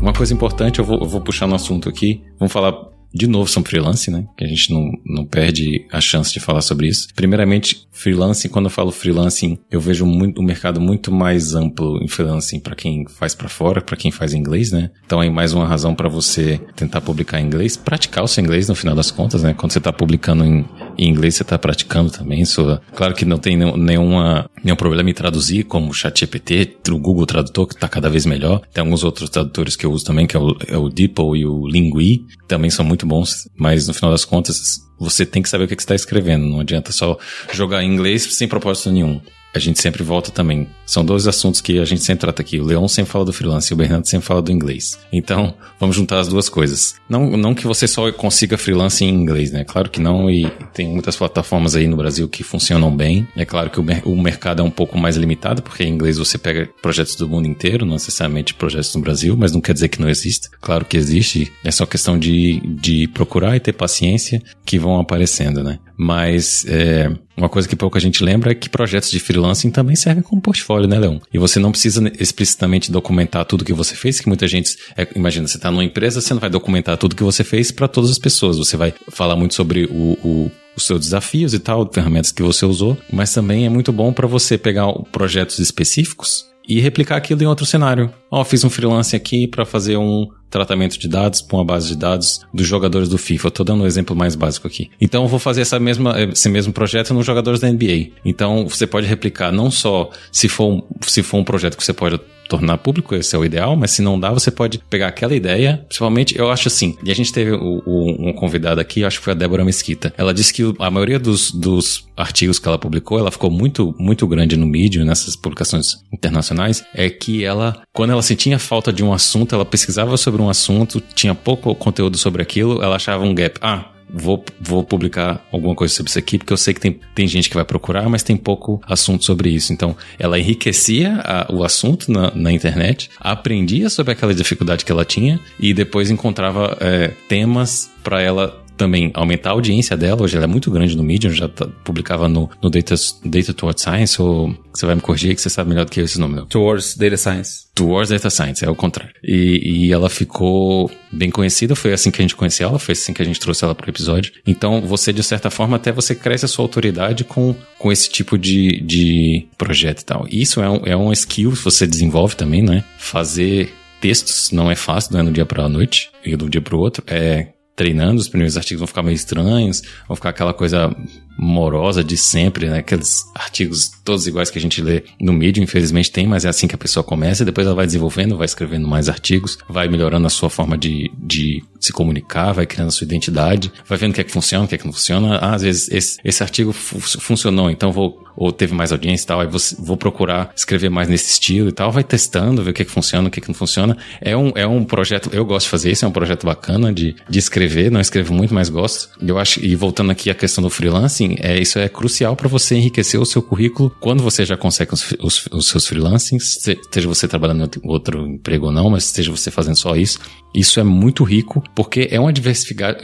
[0.00, 2.22] Uma coisa importante, eu vou, eu vou puxar no assunto aqui.
[2.38, 2.72] Vamos falar
[3.12, 4.24] de novo sobre freelance, né?
[4.36, 7.08] Que a gente não, não perde a chance de falar sobre isso.
[7.14, 12.08] Primeiramente, freelancing, quando eu falo freelancing, eu vejo muito, um mercado muito mais amplo em
[12.08, 14.90] freelancing para quem faz para fora, para quem faz inglês, né?
[15.04, 18.68] Então é mais uma razão para você tentar publicar em inglês, praticar o seu inglês
[18.68, 19.54] no final das contas, né?
[19.54, 20.64] Quando você está publicando em,
[21.00, 22.44] em inglês você está praticando também.
[22.44, 27.24] Sua, claro que não tem nenhuma, nenhum problema em traduzir, como o ChatGPT, o Google
[27.24, 28.60] Tradutor, que está cada vez melhor.
[28.72, 30.90] Tem alguns outros tradutores que eu uso também, que é o, é o
[31.36, 35.48] e o Lingui, também são muito bons, mas no final das contas você tem que
[35.48, 36.44] saber o que, que você está escrevendo.
[36.46, 37.16] Não adianta só
[37.52, 39.20] jogar em inglês sem propósito nenhum
[39.54, 40.68] a gente sempre volta também.
[40.90, 42.58] São dois assuntos que a gente sempre trata aqui.
[42.58, 44.98] O Leon sempre fala do freelance e o Bernardo sempre fala do inglês.
[45.12, 46.96] Então, vamos juntar as duas coisas.
[47.08, 49.62] Não, não que você só consiga freelance em inglês, né?
[49.62, 53.24] Claro que não, e tem muitas plataformas aí no Brasil que funcionam bem.
[53.36, 56.36] É claro que o, o mercado é um pouco mais limitado, porque em inglês você
[56.36, 60.00] pega projetos do mundo inteiro, não necessariamente projetos no Brasil, mas não quer dizer que
[60.00, 60.48] não exista.
[60.60, 65.62] Claro que existe, é só questão de, de procurar e ter paciência que vão aparecendo,
[65.62, 65.78] né?
[65.96, 70.22] Mas é, uma coisa que pouca gente lembra é que projetos de freelancing também servem
[70.22, 71.20] como portfólio, né, Leão?
[71.32, 74.76] E você não precisa explicitamente documentar tudo que você fez, que muita gente.
[74.96, 77.88] É, imagina, você está numa empresa, você não vai documentar tudo que você fez para
[77.88, 78.58] todas as pessoas.
[78.58, 82.64] Você vai falar muito sobre o, o os seus desafios e tal, ferramentas que você
[82.64, 87.46] usou, mas também é muito bom para você pegar projetos específicos e replicar aquilo em
[87.46, 88.12] outro cenário.
[88.30, 91.88] Ó, oh, fiz um freelance aqui para fazer um tratamento de dados para uma base
[91.88, 93.48] de dados dos jogadores do FIFA.
[93.48, 94.90] Estou dando um exemplo mais básico aqui.
[95.00, 98.10] Então, eu vou fazer essa mesma, esse mesmo projeto nos jogadores da NBA.
[98.24, 102.20] Então, você pode replicar não só se for, se for um projeto que você pode
[102.50, 105.84] tornar público, esse é o ideal, mas se não dá, você pode pegar aquela ideia,
[105.86, 109.24] principalmente, eu acho assim, e a gente teve o, o, um convidado aqui, acho que
[109.24, 113.20] foi a Débora Mesquita, ela disse que a maioria dos, dos artigos que ela publicou,
[113.20, 118.22] ela ficou muito, muito grande no mídia, nessas publicações internacionais, é que ela, quando ela
[118.22, 122.82] sentia falta de um assunto, ela pesquisava sobre um assunto, tinha pouco conteúdo sobre aquilo,
[122.82, 123.58] ela achava um gap.
[123.62, 127.26] Ah, vou, vou publicar alguma coisa sobre isso aqui, porque eu sei que tem, tem
[127.26, 129.72] gente que vai procurar, mas tem pouco assunto sobre isso.
[129.72, 135.04] Então, ela enriquecia a, o assunto na, na, internet, aprendia sobre aquela dificuldade que ela
[135.04, 140.22] tinha e depois encontrava é, temas para ela também aumentar a audiência dela.
[140.22, 143.82] Hoje ela é muito grande no Medium, já tá, publicava no, no Data, Data Towards
[143.82, 146.36] Science, ou você vai me corrigir que você sabe melhor do que eu esse nome.
[146.36, 146.46] Não.
[146.46, 147.66] Towards Data Science.
[147.74, 149.12] Towards Data Science, é o contrário.
[149.22, 153.12] E, e ela ficou bem conhecida, foi assim que a gente conheceu ela, foi assim
[153.12, 154.32] que a gente trouxe ela para o episódio.
[154.46, 158.38] Então, você, de certa forma, até você cresce a sua autoridade com, com esse tipo
[158.38, 160.26] de, de projeto e tal.
[160.30, 162.82] Isso é um, é um skill que você desenvolve também, né?
[162.96, 166.62] Fazer textos não é fácil, não é no dia para a noite e do dia
[166.62, 167.04] para o outro.
[167.06, 167.48] É
[167.80, 170.94] treinando, os primeiros artigos vão ficar meio estranhos, vão ficar aquela coisa
[171.38, 172.78] morosa de sempre, né?
[172.78, 176.66] Aqueles artigos todos iguais que a gente lê no mídia, infelizmente tem, mas é assim
[176.66, 180.26] que a pessoa começa e depois ela vai desenvolvendo, vai escrevendo mais artigos, vai melhorando
[180.26, 184.14] a sua forma de, de se comunicar, vai criando a sua identidade, vai vendo o
[184.14, 185.36] que é que funciona, o que é que não funciona.
[185.36, 189.40] Ah, às vezes esse, esse artigo funcionou, então vou, ou teve mais audiência e tal,
[189.40, 192.82] aí vou, vou procurar escrever mais nesse estilo e tal, vai testando, ver o que
[192.82, 193.96] é que funciona, o que é que não funciona.
[194.20, 197.16] É um, é um projeto, eu gosto de fazer isso, é um projeto bacana de,
[197.28, 199.08] de escrever, não escrevo muito, mas gosto.
[199.26, 200.70] Eu acho, e voltando aqui à questão do
[201.20, 204.94] freelancing, é, isso é crucial para você enriquecer o seu currículo quando você já consegue
[204.94, 209.30] os, os, os seus freelancings, seja você trabalhando em outro emprego ou não, mas seja
[209.30, 210.18] você fazendo só isso.
[210.54, 212.96] Isso é muito rico, porque é uma diversifica,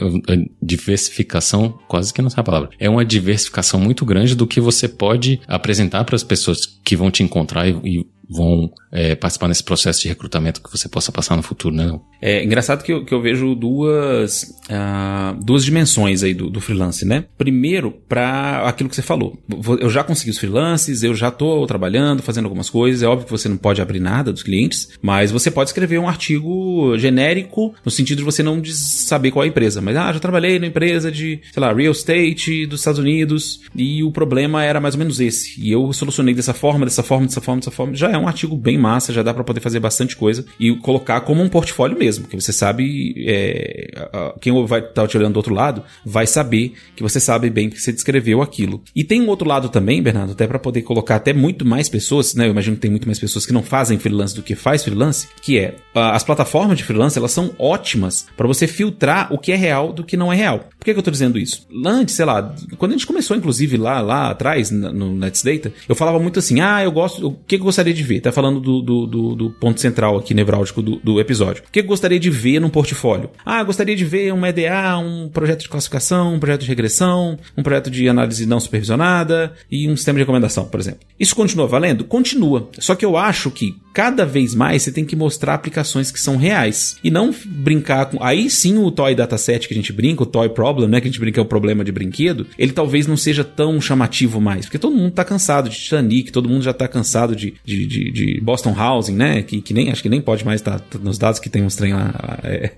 [0.61, 4.87] diversificação, quase que não sei a palavra, é uma diversificação muito grande do que você
[4.87, 9.63] pode apresentar para as pessoas que vão te encontrar e, e vão é, participar nesse
[9.63, 11.99] processo de recrutamento que você possa passar no futuro, né?
[12.21, 17.05] É engraçado que eu, que eu vejo duas, uh, duas dimensões aí do, do freelance,
[17.05, 17.25] né?
[17.37, 19.37] Primeiro, para aquilo que você falou.
[19.79, 23.03] Eu já consegui os freelances, eu já estou trabalhando, fazendo algumas coisas.
[23.03, 26.09] É óbvio que você não pode abrir nada dos clientes, mas você pode escrever um
[26.09, 29.81] artigo genérico no sentido de você não saber qual é a empresa.
[29.81, 34.03] Mas, ah, já trabalhei na empresa de, sei lá, real estate dos Estados Unidos e
[34.03, 35.61] o problema era mais ou menos esse.
[35.61, 37.95] E eu solucionei dessa forma, dessa forma, dessa forma, dessa forma.
[37.95, 41.21] Já é um artigo bem massa, já dá para poder fazer bastante coisa e colocar
[41.21, 44.07] como um portfólio mesmo, que você sabe, é,
[44.41, 47.69] quem vai estar tá te olhando do outro lado vai saber que você sabe bem
[47.69, 48.81] que você descreveu aquilo.
[48.95, 52.33] E tem um outro lado também, Bernardo, até para poder colocar até muito mais pessoas,
[52.33, 52.47] né?
[52.47, 55.27] Eu imagino que tem muito mais pessoas que não fazem freelance do que faz freelance,
[55.41, 59.55] que é as plataformas de freelance, elas são ótimas para você filtrar o que é
[59.55, 60.59] real do que não é real.
[60.77, 61.67] Por que, que eu tô dizendo isso?
[61.85, 65.95] Antes, sei lá, quando a gente começou, inclusive, lá, lá atrás, no Nets Data, eu
[65.95, 68.21] falava muito assim, ah, eu gosto, o que, que eu gostaria de ver?
[68.21, 71.63] Tá falando do, do, do, do ponto central aqui, nevrálgico do, do episódio.
[71.67, 73.29] O que gostaria de ver num portfólio?
[73.45, 77.63] Ah, gostaria de ver um EDA, um projeto de classificação, um projeto de regressão, um
[77.63, 81.01] projeto de análise não supervisionada e um sistema de recomendação, por exemplo.
[81.19, 82.03] Isso continua valendo?
[82.03, 82.69] Continua.
[82.79, 86.37] Só que eu acho que cada vez mais você tem que mostrar aplicações que são
[86.37, 88.23] reais e não brincar com.
[88.23, 91.01] Aí sim o toy dataset que a gente brinca, o toy problem, né?
[91.01, 94.39] Que a gente brinca é o problema de brinquedo, ele talvez não seja tão chamativo
[94.39, 97.87] mais, porque todo mundo tá cansado de Titanic, todo mundo já tá cansado de, de,
[97.87, 99.41] de, de Boston Housing, né?
[99.41, 101.75] Que, que nem acho que nem pode mais estar tá, nos dados que tem uns
[101.75, 102.73] trem lá é,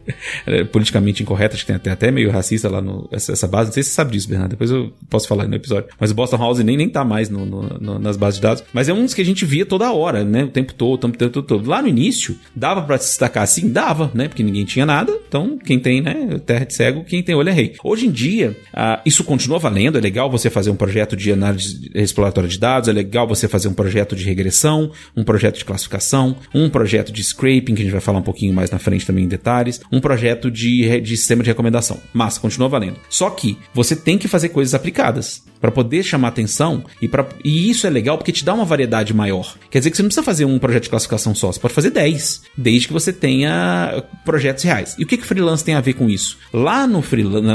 [0.47, 3.67] é, politicamente incorreto, acho que tem até, até meio racista lá no essa, essa, base.
[3.67, 4.51] Não sei se você sabe disso, Bernardo.
[4.51, 5.89] Depois eu posso falar no episódio.
[5.99, 8.63] Mas o Boston Housing nem, nem tá mais no, no, no, nas bases de dados.
[8.71, 10.45] Mas é um dos que a gente via toda hora, né?
[10.45, 11.69] O tempo todo, o tempo todo.
[11.69, 13.69] Lá no início, dava para se destacar assim?
[13.69, 14.27] Dava, né?
[14.27, 15.17] Porque ninguém tinha nada.
[15.27, 16.39] Então, quem tem, né?
[16.45, 17.75] Terra de cego, quem tem olho é rei.
[17.83, 19.97] Hoje em dia, ah, isso continua valendo.
[19.97, 23.67] É legal você fazer um projeto de análise exploratória de dados, é legal você fazer
[23.67, 27.91] um projeto de regressão, um projeto de classificação, um projeto de scraping, que a gente
[27.91, 31.43] vai falar um pouquinho mais na frente também em detalhes, um projeto de, de sistema
[31.43, 31.99] de recomendação.
[32.13, 32.97] Mas continua valendo.
[33.09, 37.69] Só que você tem que fazer coisas aplicadas para poder chamar atenção e, pra, e
[37.69, 39.55] isso é legal porque te dá uma variedade maior.
[39.69, 41.89] Quer dizer que você não precisa fazer um projeto de classificação só, você pode fazer
[41.91, 44.95] 10, desde que você tenha projetos reais.
[44.97, 46.37] E o que que freelance tem a ver com isso?
[46.53, 47.03] Lá no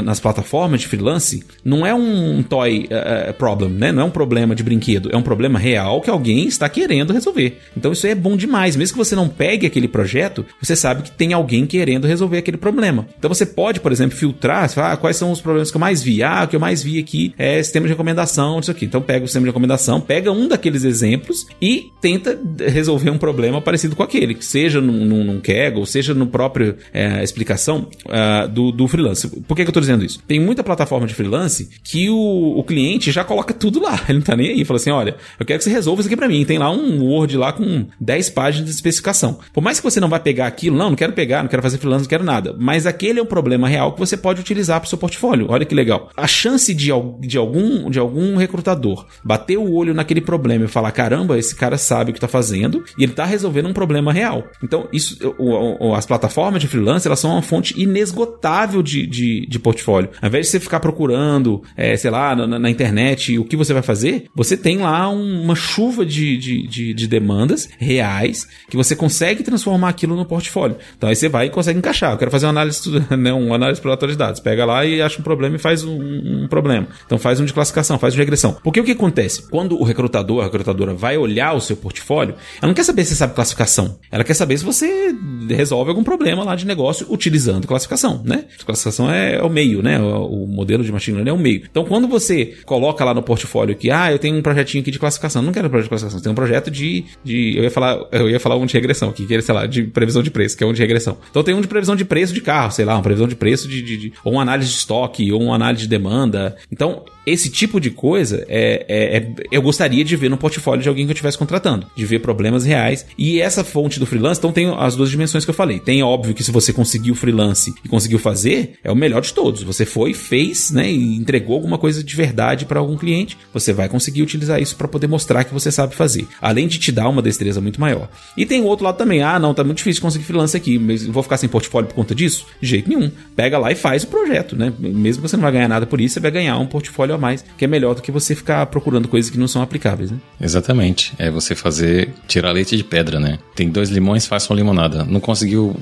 [0.03, 3.91] nas plataformas de freelance, não é um toy uh, problem, né?
[3.91, 7.59] Não é um problema de brinquedo, é um problema real que alguém está querendo resolver.
[7.75, 11.11] Então isso é bom demais, mesmo que você não pegue aquele projeto, você sabe que
[11.11, 13.07] tem alguém querendo resolver aquele problema.
[13.17, 16.01] Então você pode, por exemplo, filtrar, falar, ah, quais são os problemas que eu mais
[16.01, 16.23] vi.
[16.23, 18.85] Ah, o que eu mais vi aqui é sistema de recomendação, isso aqui.
[18.85, 23.34] Então pega o sistema de recomendação, pega um daqueles exemplos e tenta resolver um problema
[23.61, 28.71] parecido com aquele, seja num, num, num Kaggle, seja no próprio é, explicação uh, do,
[28.71, 29.27] do freelance.
[29.27, 30.19] Por que, que eu estou dizendo isso?
[30.27, 33.99] Tem muita plataforma de freelance que o, o cliente já coloca tudo lá.
[34.07, 34.65] Ele não tá nem aí.
[34.65, 36.43] Fala assim: olha, eu quero que você resolva isso aqui para mim.
[36.45, 39.39] Tem lá um Word lá com 10 páginas de especificação.
[39.53, 41.77] Por mais que você não vai pegar aquilo, não, não quero pegar, não quero fazer
[41.77, 42.55] freelance, não quero nada.
[42.57, 45.47] Mas aquele é um problema real que você pode utilizar para o seu portfólio.
[45.49, 46.09] Olha que legal.
[46.15, 50.91] A chance de, de algum de algum recrutador bater o olho naquele problema e falar:
[50.91, 54.47] caramba, esse cara sabe o que está fazendo e ele está resolvendo um problema real.
[54.63, 59.45] Então, isso, o, o, as plataformas de freelance elas são uma fonte inesgotável de, de,
[59.47, 60.09] de portfólio.
[60.21, 63.73] Ao invés de você ficar procurando, é, sei lá, na, na, internet o que você
[63.73, 68.75] vai fazer, você tem lá um, uma chuva de, de, de, de, demandas reais que
[68.75, 70.77] você consegue transformar aquilo no portfólio.
[70.97, 72.11] Então, aí você vai e consegue encaixar.
[72.11, 72.81] Eu quero fazer uma análise,
[73.17, 74.39] né, uma análise exploratória de dados.
[74.39, 76.87] Pega lá e acha um problema e faz um, um problema.
[77.05, 78.57] Então, faz um de classificação faz uma regressão.
[78.63, 79.49] Porque o que acontece?
[79.49, 83.11] Quando o recrutador, a recrutadora vai olhar o seu portfólio, ela não quer saber se
[83.11, 83.99] você sabe classificação.
[84.11, 85.15] Ela quer saber se você
[85.49, 88.45] resolve algum problema lá de negócio utilizando classificação, né?
[88.65, 89.99] Classificação é, o meio, né?
[89.99, 91.63] O, modelo de machine learning é o meio.
[91.69, 94.99] Então, quando você coloca lá no portfólio que, ah, eu tenho um projetinho aqui de
[94.99, 97.99] classificação, não quero um projeto de classificação, tem um projeto de, de eu ia falar,
[98.11, 100.57] eu ia falar um de regressão aqui, que é, sei lá, de previsão de preço,
[100.57, 101.17] que é um de regressão.
[101.29, 103.67] Então, tem um de previsão de preço de carro, sei lá, uma previsão de preço
[103.67, 106.55] de, de, de ou uma análise de estoque, ou uma análise de demanda.
[106.71, 110.89] Então, esse tipo de coisa é, é, é, eu gostaria de ver no portfólio de
[110.89, 113.05] alguém que eu estivesse contratando, de ver problemas reais.
[113.17, 115.79] E essa fonte do freelance, então tem as duas dimensões que eu falei.
[115.79, 119.63] Tem óbvio que se você conseguiu freelance e conseguiu fazer, é o melhor de todos.
[119.63, 123.89] Você foi, fez, né, e entregou alguma coisa de verdade para algum cliente, você vai
[123.89, 127.21] conseguir utilizar isso para poder mostrar que você sabe fazer, além de te dar uma
[127.21, 128.09] destreza muito maior.
[128.37, 131.05] E tem o outro lado também, ah, não, tá muito difícil conseguir freelance aqui, mas
[131.05, 132.45] vou ficar sem portfólio por conta disso?
[132.61, 133.09] De jeito nenhum.
[133.35, 134.71] Pega lá e faz o projeto, né?
[134.79, 137.17] Mesmo que você não vai ganhar nada por isso, você vai ganhar um portfólio a
[137.17, 140.19] mais, que é melhor do que você ficar procurando coisas que não são aplicáveis, né?
[140.39, 141.13] Exatamente.
[141.17, 143.39] É você fazer, tirar leite de pedra, né?
[143.55, 145.03] Tem dois limões, faça uma limonada.
[145.03, 145.75] Não conseguiu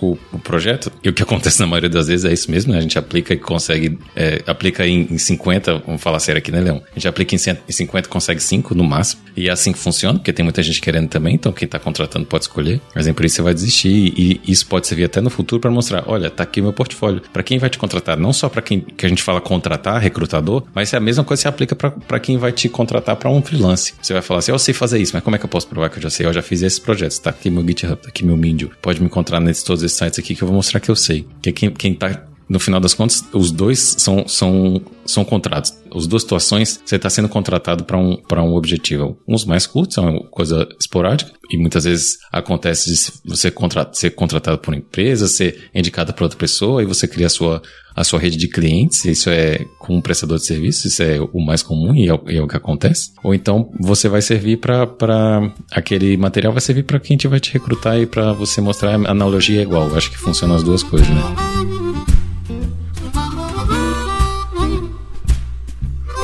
[0.00, 0.90] o, o, projeto?
[1.02, 2.78] E o que acontece na maioria das vezes é isso mesmo, né?
[2.78, 6.60] A gente aplica e consegue, é, aplica em, em 50, vamos falar sério aqui, né,
[6.60, 6.82] Leão?
[6.90, 9.22] A gente aplica em 50 consegue 5 no máximo.
[9.36, 12.26] E é assim que funciona, porque tem muita gente querendo também, então quem tá contratando
[12.26, 12.80] pode escolher.
[12.94, 14.14] Mas por isso você vai desistir.
[14.16, 17.22] E isso pode servir até no futuro para mostrar, olha, tá aqui meu portfólio.
[17.32, 20.62] Para quem vai te contratar, não só para quem que a gente fala contratar, recrutador,
[20.78, 23.94] mas é a mesma coisa se aplica para quem vai te contratar para um freelance.
[24.00, 25.90] Você vai falar assim, eu sei fazer isso, mas como é que eu posso provar
[25.90, 26.24] que eu já sei?
[26.24, 28.70] Eu já fiz esses projetos, tá aqui meu GitHub, tá aqui meu Medium.
[28.80, 31.26] Pode me encontrar nesses todos esses sites aqui que eu vou mostrar que eu sei.
[31.42, 35.74] Que quem, quem tá no final das contas, os dois são, são, são contratos.
[35.94, 39.18] As duas situações, você está sendo contratado para um, um objetivo.
[39.26, 44.10] Uns mais curtos, é uma coisa esporádica, e muitas vezes acontece de você contra, ser
[44.10, 47.62] contratado por uma empresa, ser indicado para outra pessoa, e você cria a sua,
[47.94, 49.04] a sua rede de clientes.
[49.04, 52.20] Isso é com um prestador de serviço, isso é o mais comum e é o,
[52.28, 53.12] é o que acontece.
[53.22, 55.52] Ou então você vai servir para.
[55.72, 59.10] Aquele material vai servir para quem te vai te recrutar e para você mostrar a
[59.10, 59.94] analogia é igual.
[59.94, 61.87] Acho que funciona as duas coisas, né?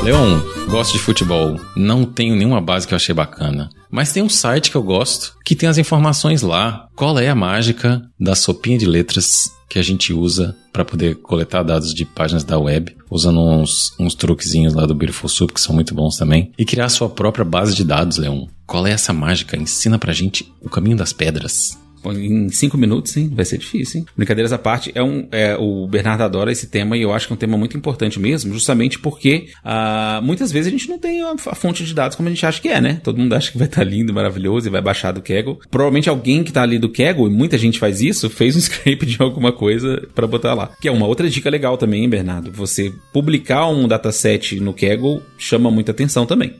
[0.04, 0.38] Leon,
[0.68, 1.58] gosto de futebol.
[1.74, 3.70] Não tenho nenhuma base que eu achei bacana.
[3.90, 6.88] Mas tem um site que eu gosto que tem as informações lá.
[6.94, 11.62] Qual é a mágica da sopinha de letras que a gente usa para poder coletar
[11.62, 15.74] dados de páginas da web, usando uns, uns truquezinhos lá do Beautiful Soup que são
[15.74, 18.46] muito bons também, e criar a sua própria base de dados, Leon?
[18.66, 19.56] qual é essa mágica?
[19.56, 21.78] Ensina pra gente o caminho das pedras
[22.12, 24.06] em cinco minutos, sim, vai ser difícil, hein?
[24.16, 27.32] Brincadeiras à parte, é um, é, o Bernardo adora esse tema e eu acho que
[27.32, 31.22] é um tema muito importante mesmo, justamente porque uh, muitas vezes a gente não tem
[31.22, 33.00] a, a, fonte de dados como a gente acha que é, né?
[33.02, 35.58] Todo mundo acha que vai estar tá lindo, maravilhoso e vai baixar do Kaggle.
[35.70, 39.06] Provavelmente alguém que está ali do Kaggle, e muita gente faz isso, fez um scrape
[39.06, 40.70] de alguma coisa para botar lá.
[40.80, 42.50] Que é uma outra dica legal também, hein, Bernardo?
[42.52, 46.54] Você publicar um dataset no Kaggle chama muita atenção também.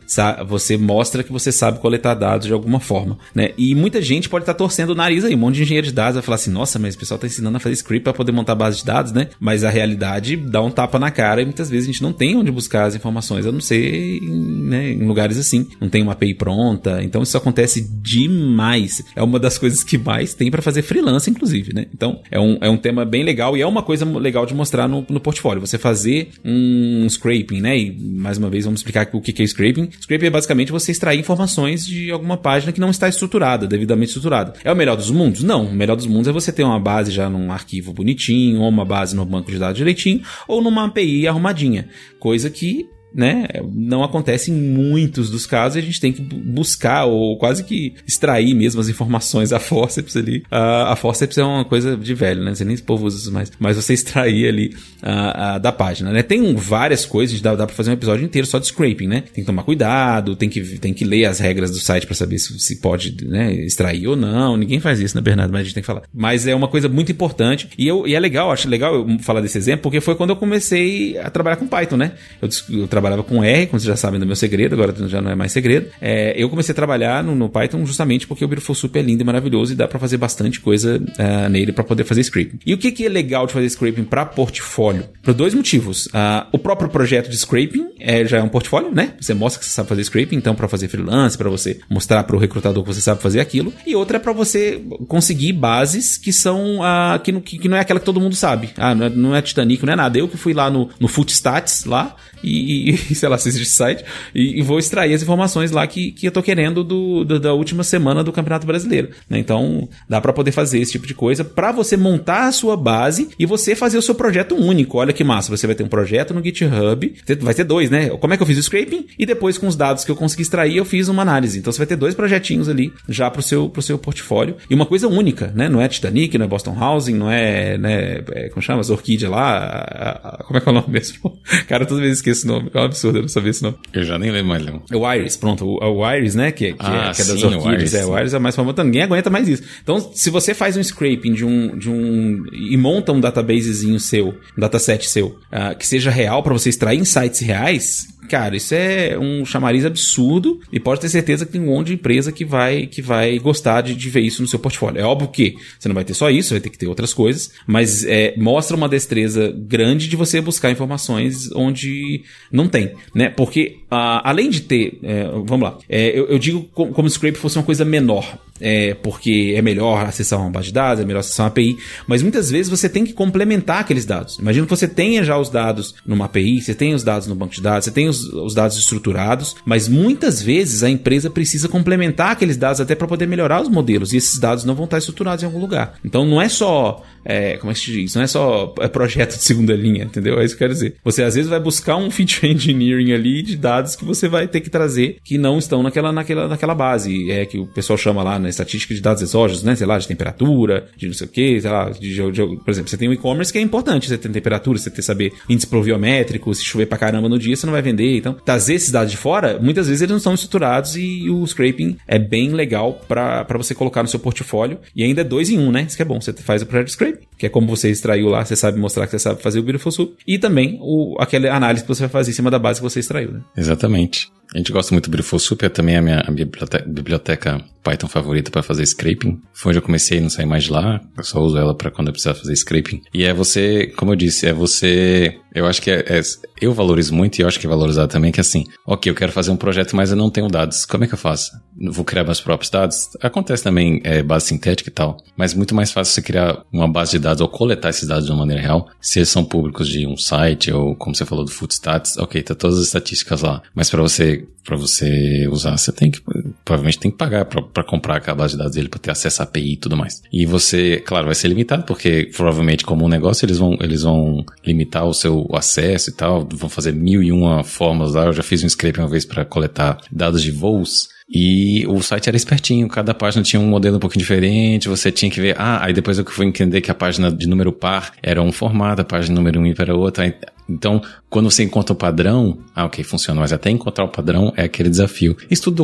[0.48, 3.52] Você mostra que você sabe coletar dados de alguma forma, né?
[3.56, 5.92] E muita gente pode estar tá torcendo o nariz aí um monte de engenheiro de
[5.92, 8.32] dados vai falar assim: nossa, mas o pessoal tá ensinando a fazer script para poder
[8.32, 9.28] montar base de dados, né?
[9.38, 12.36] Mas a realidade dá um tapa na cara e muitas vezes a gente não tem
[12.36, 15.66] onde buscar as informações, a não ser né, em lugares assim.
[15.80, 17.02] Não tem uma API pronta.
[17.02, 19.02] Então isso acontece demais.
[19.14, 21.86] É uma das coisas que mais tem para fazer freelance, inclusive, né?
[21.92, 24.88] Então é um, é um tema bem legal e é uma coisa legal de mostrar
[24.88, 25.60] no, no portfólio.
[25.60, 27.78] Você fazer um scraping, né?
[27.78, 29.88] E mais uma vez vamos explicar o que é scraping.
[30.00, 34.54] Scraping é basicamente você extrair informações de alguma página que não está estruturada, devidamente estruturada.
[34.62, 35.23] É o melhor dos mundos?
[35.42, 35.66] Não.
[35.66, 38.84] O melhor dos mundos é você ter uma base já num arquivo bonitinho, ou uma
[38.84, 41.88] base no banco de dados direitinho, ou numa API arrumadinha.
[42.18, 43.46] Coisa que né?
[43.72, 47.94] Não acontece em muitos dos casos e a gente tem que buscar ou quase que
[48.06, 50.38] extrair mesmo as informações a forceps ali.
[50.50, 52.54] Uh, a forceps é uma coisa de velho, né?
[52.54, 56.22] Você nem povo usa mais, mas você extrair ali uh, uh, da página, né?
[56.22, 59.20] Tem várias coisas, dá, dá pra fazer um episódio inteiro só de scraping, né?
[59.20, 62.38] Tem que tomar cuidado, tem que, tem que ler as regras do site para saber
[62.38, 64.56] se, se pode né, extrair ou não.
[64.56, 65.52] Ninguém faz isso, né, Bernardo?
[65.52, 66.02] Mas a gente tem que falar.
[66.12, 69.40] Mas é uma coisa muito importante e, eu, e é legal, acho legal eu falar
[69.40, 72.12] desse exemplo, porque foi quando eu comecei a trabalhar com Python, né?
[72.40, 75.30] Eu, eu trabalhava com R, como vocês já sabem do meu segredo, agora já não
[75.30, 75.88] é mais segredo.
[76.00, 79.26] É, eu comecei a trabalhar no, no, Python justamente porque o Beautiful é lindo e
[79.26, 82.58] maravilhoso e dá para fazer bastante coisa uh, nele para poder fazer scraping.
[82.64, 85.04] E o que, que é legal de fazer scraping para portfólio?
[85.22, 86.06] Por dois motivos.
[86.06, 89.12] Uh, o próprio projeto de scraping é, já é um portfólio, né?
[89.20, 92.36] Você mostra que você sabe fazer scraping, então para fazer freelance, para você mostrar para
[92.36, 93.72] o recrutador que você sabe fazer aquilo.
[93.86, 97.80] E outra é para você conseguir bases que são uh, que, que, que, não é
[97.80, 98.70] aquela que todo mundo sabe.
[98.76, 100.18] Ah, não é, não é Titanic, não é nada.
[100.18, 104.04] Eu que fui lá no, no Footstats lá e, e, sei lá, se existe site,
[104.34, 107.52] e, e, vou extrair as informações lá que, que eu tô querendo do, do da
[107.52, 109.10] última semana do Campeonato Brasileiro.
[109.28, 109.38] Né?
[109.38, 113.28] Então, dá para poder fazer esse tipo de coisa para você montar a sua base
[113.38, 114.98] e você fazer o seu projeto único.
[114.98, 118.10] Olha que massa, você vai ter um projeto no GitHub, vai ter dois, né?
[118.10, 119.06] Como é que eu fiz o scraping?
[119.18, 121.58] E depois, com os dados que eu consegui extrair, eu fiz uma análise.
[121.58, 124.56] Então, você vai ter dois projetinhos ali já pro seu, pro seu portfólio.
[124.68, 125.68] E uma coisa única, né?
[125.68, 128.80] Não é Titanic, não é Boston Housing, não é, né, é como chama?
[128.80, 129.58] As Orquídea lá.
[129.58, 131.38] A, a, como é que é o nome mesmo?
[131.68, 132.70] Cara, toda vez esqueço esse nome.
[132.84, 133.76] É um absurdo eu não sabia esse nome.
[133.92, 134.80] Eu já nem lembro mais, Leon.
[134.90, 135.64] É o Iris, pronto.
[135.64, 136.52] O, o Iris, né?
[136.52, 137.64] Que, que, ah, é, que é das sim, orquídeas.
[137.64, 138.72] O Iris, é, o Iris é mais famoso.
[138.72, 139.62] Então, ninguém aguenta mais isso.
[139.82, 144.28] Então, se você faz um scraping de um, de um e monta um databasezinho seu,
[144.28, 149.18] um dataset seu, uh, que seja real para você extrair insights reais, Cara, isso é
[149.18, 152.86] um chamariz absurdo e pode ter certeza que tem um monte de empresa que vai,
[152.86, 155.00] que vai gostar de, de ver isso no seu portfólio.
[155.00, 157.52] É óbvio que você não vai ter só isso, vai ter que ter outras coisas,
[157.66, 163.28] mas é, mostra uma destreza grande de você buscar informações onde não tem, né?
[163.28, 167.16] Porque uh, além de ter, é, vamos lá, é, eu, eu, digo como, como se
[167.16, 171.02] o scrape fosse uma coisa menor, é, porque é melhor acessar uma base de dados,
[171.02, 174.38] é melhor acessar uma API, mas muitas vezes você tem que complementar aqueles dados.
[174.38, 177.54] Imagina que você tenha já os dados numa API, você tem os dados no banco
[177.54, 182.32] de dados, você tem os, os dados estruturados, mas muitas vezes a empresa precisa complementar
[182.32, 185.42] aqueles dados até para poder melhorar os modelos e esses dados não vão estar estruturados
[185.42, 185.94] em algum lugar.
[186.04, 188.14] Então não é só, é, como é que se diz?
[188.14, 190.38] Não é só é projeto de segunda linha, entendeu?
[190.38, 190.96] É isso que eu quero dizer.
[191.04, 194.60] Você às vezes vai buscar um feature engineering ali de dados que você vai ter
[194.60, 198.38] que trazer que não estão naquela, naquela, naquela base, é que o pessoal chama lá
[198.38, 199.74] na estatística de dados exógenos, né?
[199.74, 202.70] Sei lá, de temperatura, de não sei o que, sei lá, de, de, de, por
[202.70, 205.66] exemplo, você tem um e-commerce que é importante, você ter temperatura, você ter saber índice
[205.66, 209.10] proviométrico, se chover pra caramba no dia, você não vai vender então, trazer esses dados
[209.10, 213.46] de fora, muitas vezes eles não são estruturados e o scraping é bem legal para
[213.56, 214.78] você colocar no seu portfólio.
[214.94, 215.84] E ainda é dois em um, né?
[215.86, 216.20] Isso que é bom.
[216.20, 219.12] Você faz o projeto scraping, que é como você extraiu lá, você sabe mostrar que
[219.12, 220.16] você sabe fazer o Beautiful Soup.
[220.26, 223.00] E também o, aquela análise que você vai fazer em cima da base que você
[223.00, 223.40] extraiu, né?
[223.56, 224.28] Exatamente.
[224.54, 228.08] A gente gosta muito do Beautiful Soup, é também a minha, a biblioteca, biblioteca Python
[228.08, 229.40] favorita para fazer scraping.
[229.52, 231.00] Foi onde eu comecei, não saí mais de lá.
[231.16, 233.02] Eu só uso ela para quando eu precisar fazer scraping.
[233.12, 235.36] E é você, como eu disse, é você.
[235.54, 236.20] Eu acho que é, é,
[236.60, 239.30] eu valorizo muito e eu acho que é valorizado também que assim, ok, eu quero
[239.30, 240.84] fazer um projeto, mas eu não tenho dados.
[240.84, 241.52] Como é que eu faço?
[241.90, 243.10] Vou criar meus próprios dados?
[243.22, 247.12] Acontece também é, base sintética e tal, mas muito mais fácil você criar uma base
[247.12, 250.06] de dados ou coletar esses dados de uma maneira real, se eles são públicos de
[250.06, 253.88] um site ou como você falou do Footstats, ok, tá todas as estatísticas lá, mas
[253.88, 256.20] para você para você usar, você tem que
[256.64, 259.44] provavelmente tem que pagar para comprar aquela base de dados dele para ter acesso à
[259.44, 260.22] API e tudo mais.
[260.32, 264.44] E você, claro, vai ser limitado porque provavelmente como um negócio eles vão eles vão
[264.66, 268.24] limitar o seu acesso e tal, vão fazer mil e uma formas lá.
[268.26, 272.28] Eu já fiz um scrape uma vez para coletar dados de voos E o site
[272.28, 275.82] era espertinho, cada página tinha um modelo um pouquinho diferente, você tinha que ver, ah,
[275.82, 279.04] aí depois eu fui entender que a página de número par era um formato, a
[279.04, 280.34] página de número um era outra.
[280.68, 284.64] Então, quando você encontra o padrão, ah, ok, funciona, mas até encontrar o padrão é
[284.64, 285.36] aquele desafio.
[285.50, 285.76] Estudo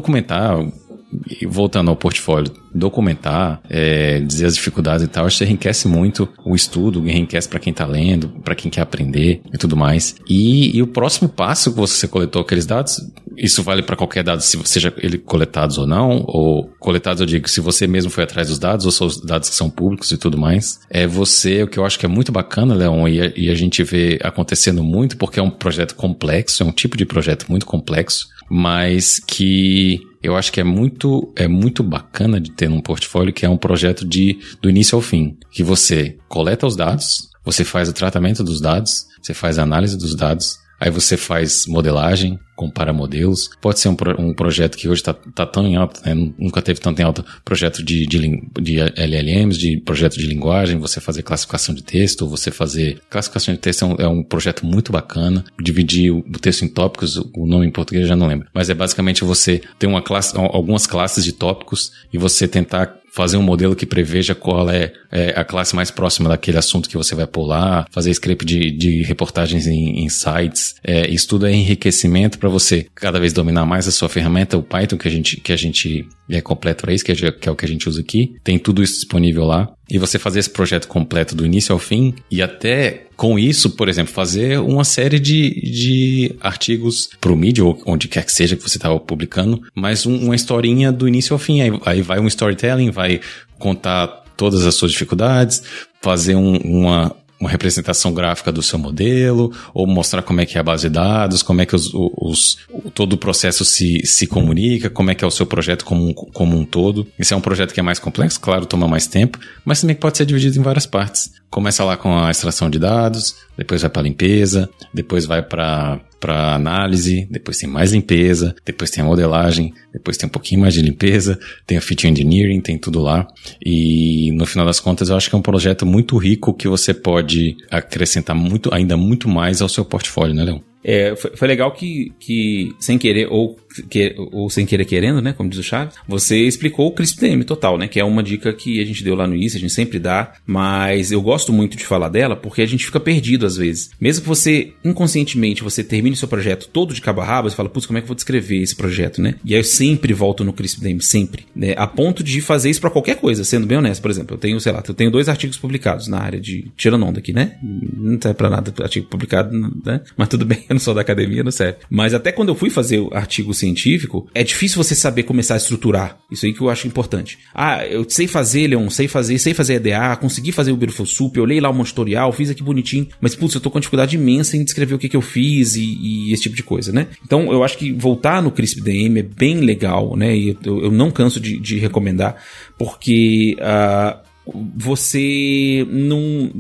[1.11, 6.29] documental, voltando ao portfólio, documentar, é, dizer as dificuldades e tal, acho que enriquece muito
[6.45, 10.15] o estudo, enriquece para quem tá lendo, para quem quer aprender e tudo mais.
[10.29, 13.01] E, e, o próximo passo que você coletou aqueles dados,
[13.37, 17.49] isso vale para qualquer dado, se seja ele coletados ou não, ou coletados eu digo,
[17.49, 20.19] se você mesmo foi atrás dos dados, ou são os dados que são públicos e
[20.19, 23.33] tudo mais, é você, o que eu acho que é muito bacana, Leon, e a,
[23.37, 27.05] e a gente vê acontecendo muito, porque é um projeto complexo, é um tipo de
[27.05, 32.69] projeto muito complexo, mas que eu acho que é muito, é muito bacana de ter
[32.69, 36.77] num portfólio que é um projeto de do início ao fim, que você coleta os
[36.77, 41.17] dados, você faz o tratamento dos dados, você faz a análise dos dados, Aí você
[41.17, 43.51] faz modelagem, compara modelos.
[43.61, 46.33] Pode ser um, um projeto que hoje está tá tão em alta, né?
[46.39, 51.01] nunca teve tanto em alta, projeto de, de, de, LLMs, de projeto de linguagem, você
[51.01, 53.01] fazer classificação de texto, você fazer...
[53.11, 55.45] Classificação de texto é um, é um projeto muito bacana.
[55.61, 58.49] Dividir o, o, texto em tópicos, o nome em português eu já não lembro.
[58.55, 63.37] Mas é basicamente você ter uma classe, algumas classes de tópicos e você tentar fazer
[63.37, 67.15] um modelo que preveja qual é, é, a classe mais próxima daquele assunto que você
[67.15, 70.75] vai pular, fazer script de, de reportagens em, em sites.
[70.83, 74.63] É, isso tudo é enriquecimento para você cada vez dominar mais a sua ferramenta, o
[74.63, 77.53] Python que a gente, que a gente é completo para isso, que é, que é
[77.53, 78.35] o que a gente usa aqui.
[78.45, 79.69] Tem tudo isso disponível lá.
[79.91, 83.89] E você fazer esse projeto completo do início ao fim e até com isso, por
[83.89, 88.57] exemplo, fazer uma série de, de artigos para o mídia ou onde quer que seja
[88.57, 91.61] que você estava publicando, mas um, uma historinha do início ao fim.
[91.61, 93.21] Aí, aí vai um storytelling, vai
[93.59, 95.63] contar todas as suas dificuldades,
[96.01, 100.61] fazer um, uma, uma representação gráfica do seu modelo, ou mostrar como é que é
[100.61, 102.59] a base de dados, como é que os, os,
[102.93, 106.13] todo o processo se, se comunica, como é que é o seu projeto como um,
[106.13, 107.07] como um todo.
[107.19, 110.19] Esse é um projeto que é mais complexo, claro, toma mais tempo, mas também pode
[110.19, 111.40] ser dividido em várias partes.
[111.51, 116.55] Começa lá com a extração de dados, depois vai para limpeza, depois vai para para
[116.55, 120.83] análise, depois tem mais limpeza, depois tem a modelagem, depois tem um pouquinho mais de
[120.83, 123.27] limpeza, tem a feature engineering, tem tudo lá.
[123.65, 126.93] E no final das contas, eu acho que é um projeto muito rico que você
[126.93, 130.61] pode acrescentar muito, ainda muito mais ao seu portfólio, né, Leon?
[130.85, 135.33] É, foi, foi, legal que, que, sem querer, ou, que, ou sem querer querendo, né?
[135.33, 137.89] Como diz o Charles, você explicou o CRISP-DM total, né?
[137.89, 140.33] Que é uma dica que a gente deu lá no início, a gente sempre dá,
[140.47, 143.91] mas eu gosto muito de falar dela porque a gente fica perdido às vezes.
[144.01, 147.69] Mesmo que você, inconscientemente, você termine seu projeto todo de cabo a rabo, você fala,
[147.69, 149.35] putz, como é que eu vou descrever esse projeto, né?
[149.45, 151.47] E aí eu sempre volto no CRISP-DM, sempre.
[151.55, 151.75] Né?
[151.77, 154.03] A ponto de fazer isso para qualquer coisa, sendo bem honesto.
[154.03, 157.05] Por exemplo, eu tenho, sei lá, eu tenho dois artigos publicados na área de tirando
[157.05, 157.57] onda aqui, né?
[157.63, 159.51] Não serve pra nada artigo publicado,
[159.85, 160.01] né?
[160.17, 161.79] Mas tudo bem eu não sou da academia, não serve.
[161.89, 165.57] Mas até quando eu fui fazer o artigo científico, é difícil você saber começar a
[165.57, 166.19] estruturar.
[166.31, 167.39] Isso aí que eu acho importante.
[167.55, 171.45] Ah, eu sei fazer, Leon, sei fazer, sei fazer EDA, consegui fazer o Soup, eu
[171.45, 174.65] olhei lá o tutorial, fiz aqui bonitinho, mas putz, eu tô com dificuldade imensa em
[174.65, 177.09] descrever o que, que eu fiz e, e esse tipo de coisa, né?
[177.25, 180.37] Então eu acho que voltar no CRISP DM é bem legal, né?
[180.37, 182.37] E eu, eu não canso de, de recomendar,
[182.79, 183.57] porque.
[183.59, 184.31] Uh,
[184.77, 186.51] você não.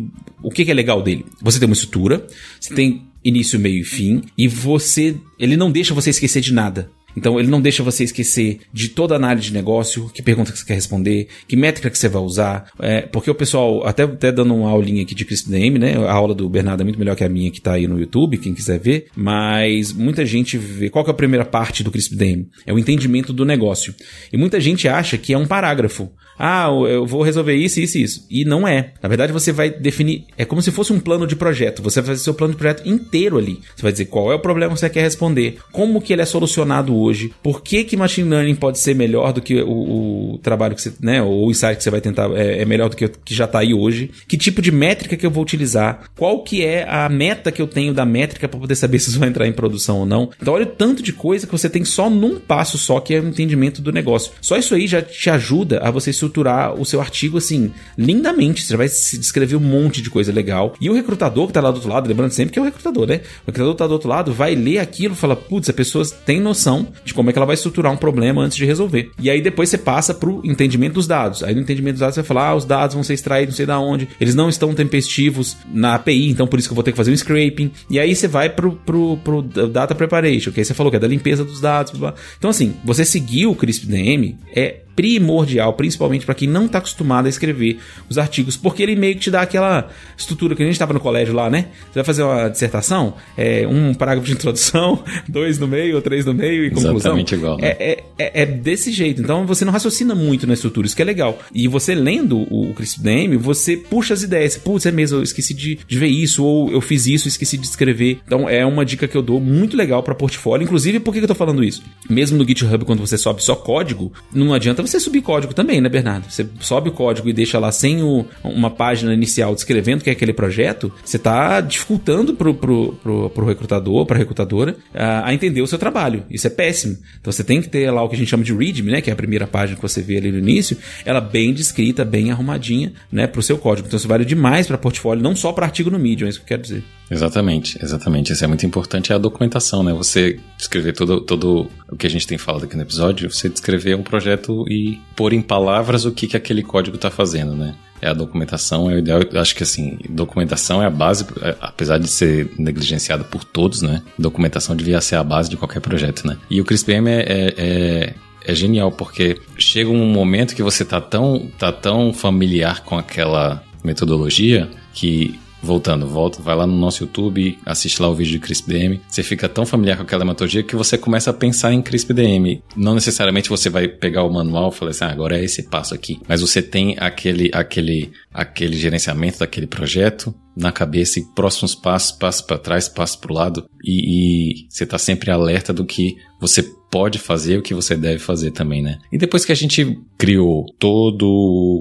[0.42, 1.26] O que, que, é legal dele?
[1.42, 2.26] Você tem uma estrutura,
[2.60, 5.16] você tem início, meio e fim, e você.
[5.38, 6.90] Ele não deixa você esquecer de nada.
[7.16, 10.64] Então ele não deixa você esquecer de toda análise de negócio, que pergunta que você
[10.64, 14.54] quer responder, que métrica que você vai usar, é, porque o pessoal, até, até dando
[14.54, 17.28] uma aulinha aqui de CRISP-DM, né, a aula do Bernardo é muito melhor que a
[17.28, 21.10] minha que tá aí no YouTube, quem quiser ver, mas muita gente vê, qual que
[21.10, 22.48] é a primeira parte do CRISP-DM?
[22.66, 23.94] É o entendimento do negócio.
[24.32, 26.10] E muita gente acha que é um parágrafo
[26.40, 28.26] ah, eu vou resolver isso, isso e isso.
[28.30, 28.92] E não é.
[29.02, 30.24] Na verdade, você vai definir.
[30.38, 31.82] É como se fosse um plano de projeto.
[31.82, 33.60] Você vai fazer seu plano de projeto inteiro ali.
[33.76, 36.24] Você vai dizer qual é o problema que você quer responder, como que ele é
[36.24, 40.74] solucionado hoje, por que, que machine learning pode ser melhor do que o, o trabalho
[40.74, 43.04] que você, né, ou o insight que você vai tentar é, é melhor do que
[43.04, 46.42] o que já está aí hoje, que tipo de métrica que eu vou utilizar, qual
[46.42, 49.28] que é a meta que eu tenho da métrica para poder saber se isso vai
[49.28, 50.30] entrar em produção ou não.
[50.40, 53.20] Então, olha o tanto de coisa que você tem só num passo só, que é
[53.20, 54.32] o entendimento do negócio.
[54.40, 58.62] Só isso aí já te ajuda a você se estruturar o seu artigo assim, lindamente.
[58.62, 60.74] Você vai descrever um monte de coisa legal.
[60.80, 63.06] E o recrutador que tá lá do outro lado, lembrando sempre que é o recrutador,
[63.06, 63.20] né?
[63.42, 66.88] O recrutador tá do outro lado, vai ler aquilo fala: putz, a pessoa tem noção
[67.04, 69.10] de como é que ela vai estruturar um problema antes de resolver.
[69.18, 71.42] E aí depois você passa pro entendimento dos dados.
[71.42, 73.56] Aí no entendimento dos dados você vai falar: ah, os dados vão ser extraídos não
[73.56, 76.84] sei da onde, eles não estão tempestivos na API, então por isso que eu vou
[76.84, 77.70] ter que fazer um scraping.
[77.90, 81.00] E aí você vai pro, pro, pro data preparation, que aí você falou que é
[81.00, 81.92] da limpeza dos dados.
[81.92, 82.20] Blá blá.
[82.38, 87.28] Então assim, você seguir o CRISP-DM é primordial, principalmente para quem não está acostumado a
[87.30, 90.92] escrever os artigos, porque ele meio que te dá aquela estrutura que a gente estava
[90.92, 91.68] no colégio lá, né?
[91.86, 96.34] Você vai fazer uma dissertação, é, um parágrafo de introdução, dois no meio, três no
[96.34, 96.96] meio e conclusão.
[96.96, 97.56] Exatamente igual.
[97.56, 97.68] Né?
[97.68, 99.22] É, é, é, é, desse jeito.
[99.22, 101.38] Então você não raciocina muito na estrutura, isso que é legal.
[101.54, 104.58] E você lendo o, o CRISP-DM, você puxa as ideias.
[104.58, 107.66] Putz, é mesmo, eu esqueci de, de ver isso, ou eu fiz isso, esqueci de
[107.66, 108.20] escrever.
[108.26, 110.64] Então é uma dica que eu dou muito legal para portfólio.
[110.64, 111.82] Inclusive, por que eu tô falando isso?
[112.08, 115.88] Mesmo no GitHub, quando você sobe só código, não adianta você subir código também, né,
[115.88, 116.30] Bernardo?
[116.30, 120.12] Você sobe o código e deixa lá sem o, uma página inicial descrevendo que é
[120.12, 125.62] aquele projeto, você tá dificultando pro, pro, pro, pro recrutador, pra recrutadora, a, a entender
[125.62, 126.24] o seu trabalho.
[126.30, 126.96] Isso é péssimo.
[127.20, 129.10] Então você tem que ter lá o que a gente chama de readme, né, que
[129.10, 132.92] é a primeira página que você vê ali no início, ela bem descrita, bem arrumadinha,
[133.12, 133.86] né, pro seu código.
[133.86, 136.44] Então isso vale demais para portfólio, não só para artigo no Medium, é isso que
[136.44, 136.82] eu quero dizer.
[137.10, 138.32] Exatamente, exatamente.
[138.32, 139.92] Isso é muito importante, é a documentação, né?
[139.92, 143.96] Você descrever todo, todo o que a gente tem falado aqui no episódio, você descrever
[143.96, 147.74] um projeto e pôr em palavras o que, que aquele código está fazendo, né?
[148.00, 149.20] É a documentação, é o ideal.
[149.30, 153.82] Eu acho que assim, documentação é a base, é, apesar de ser negligenciada por todos,
[153.82, 154.02] né?
[154.16, 156.38] Documentação devia ser a base de qualquer projeto, né?
[156.48, 160.98] E o CRISPM é, é, é é genial, porque chega um momento que você tá
[160.98, 167.58] tão, tá tão familiar com aquela metodologia que Voltando, volta, vai lá no nosso YouTube,
[167.66, 169.00] assiste lá o vídeo de CRISP-DM.
[169.08, 172.62] Você fica tão familiar com aquela metodologia que você começa a pensar em CRISP-DM.
[172.76, 175.94] Não necessariamente você vai pegar o manual e falar assim, ah, agora é esse passo
[175.94, 176.20] aqui.
[176.26, 182.46] Mas você tem aquele, aquele, aquele gerenciamento daquele projeto na cabeça e próximos passos, passo
[182.46, 183.68] para trás, passo para o lado.
[183.84, 188.18] E, e você está sempre alerta do que você pode fazer o que você deve
[188.18, 188.98] fazer também, né?
[189.12, 191.26] E depois que a gente criou todo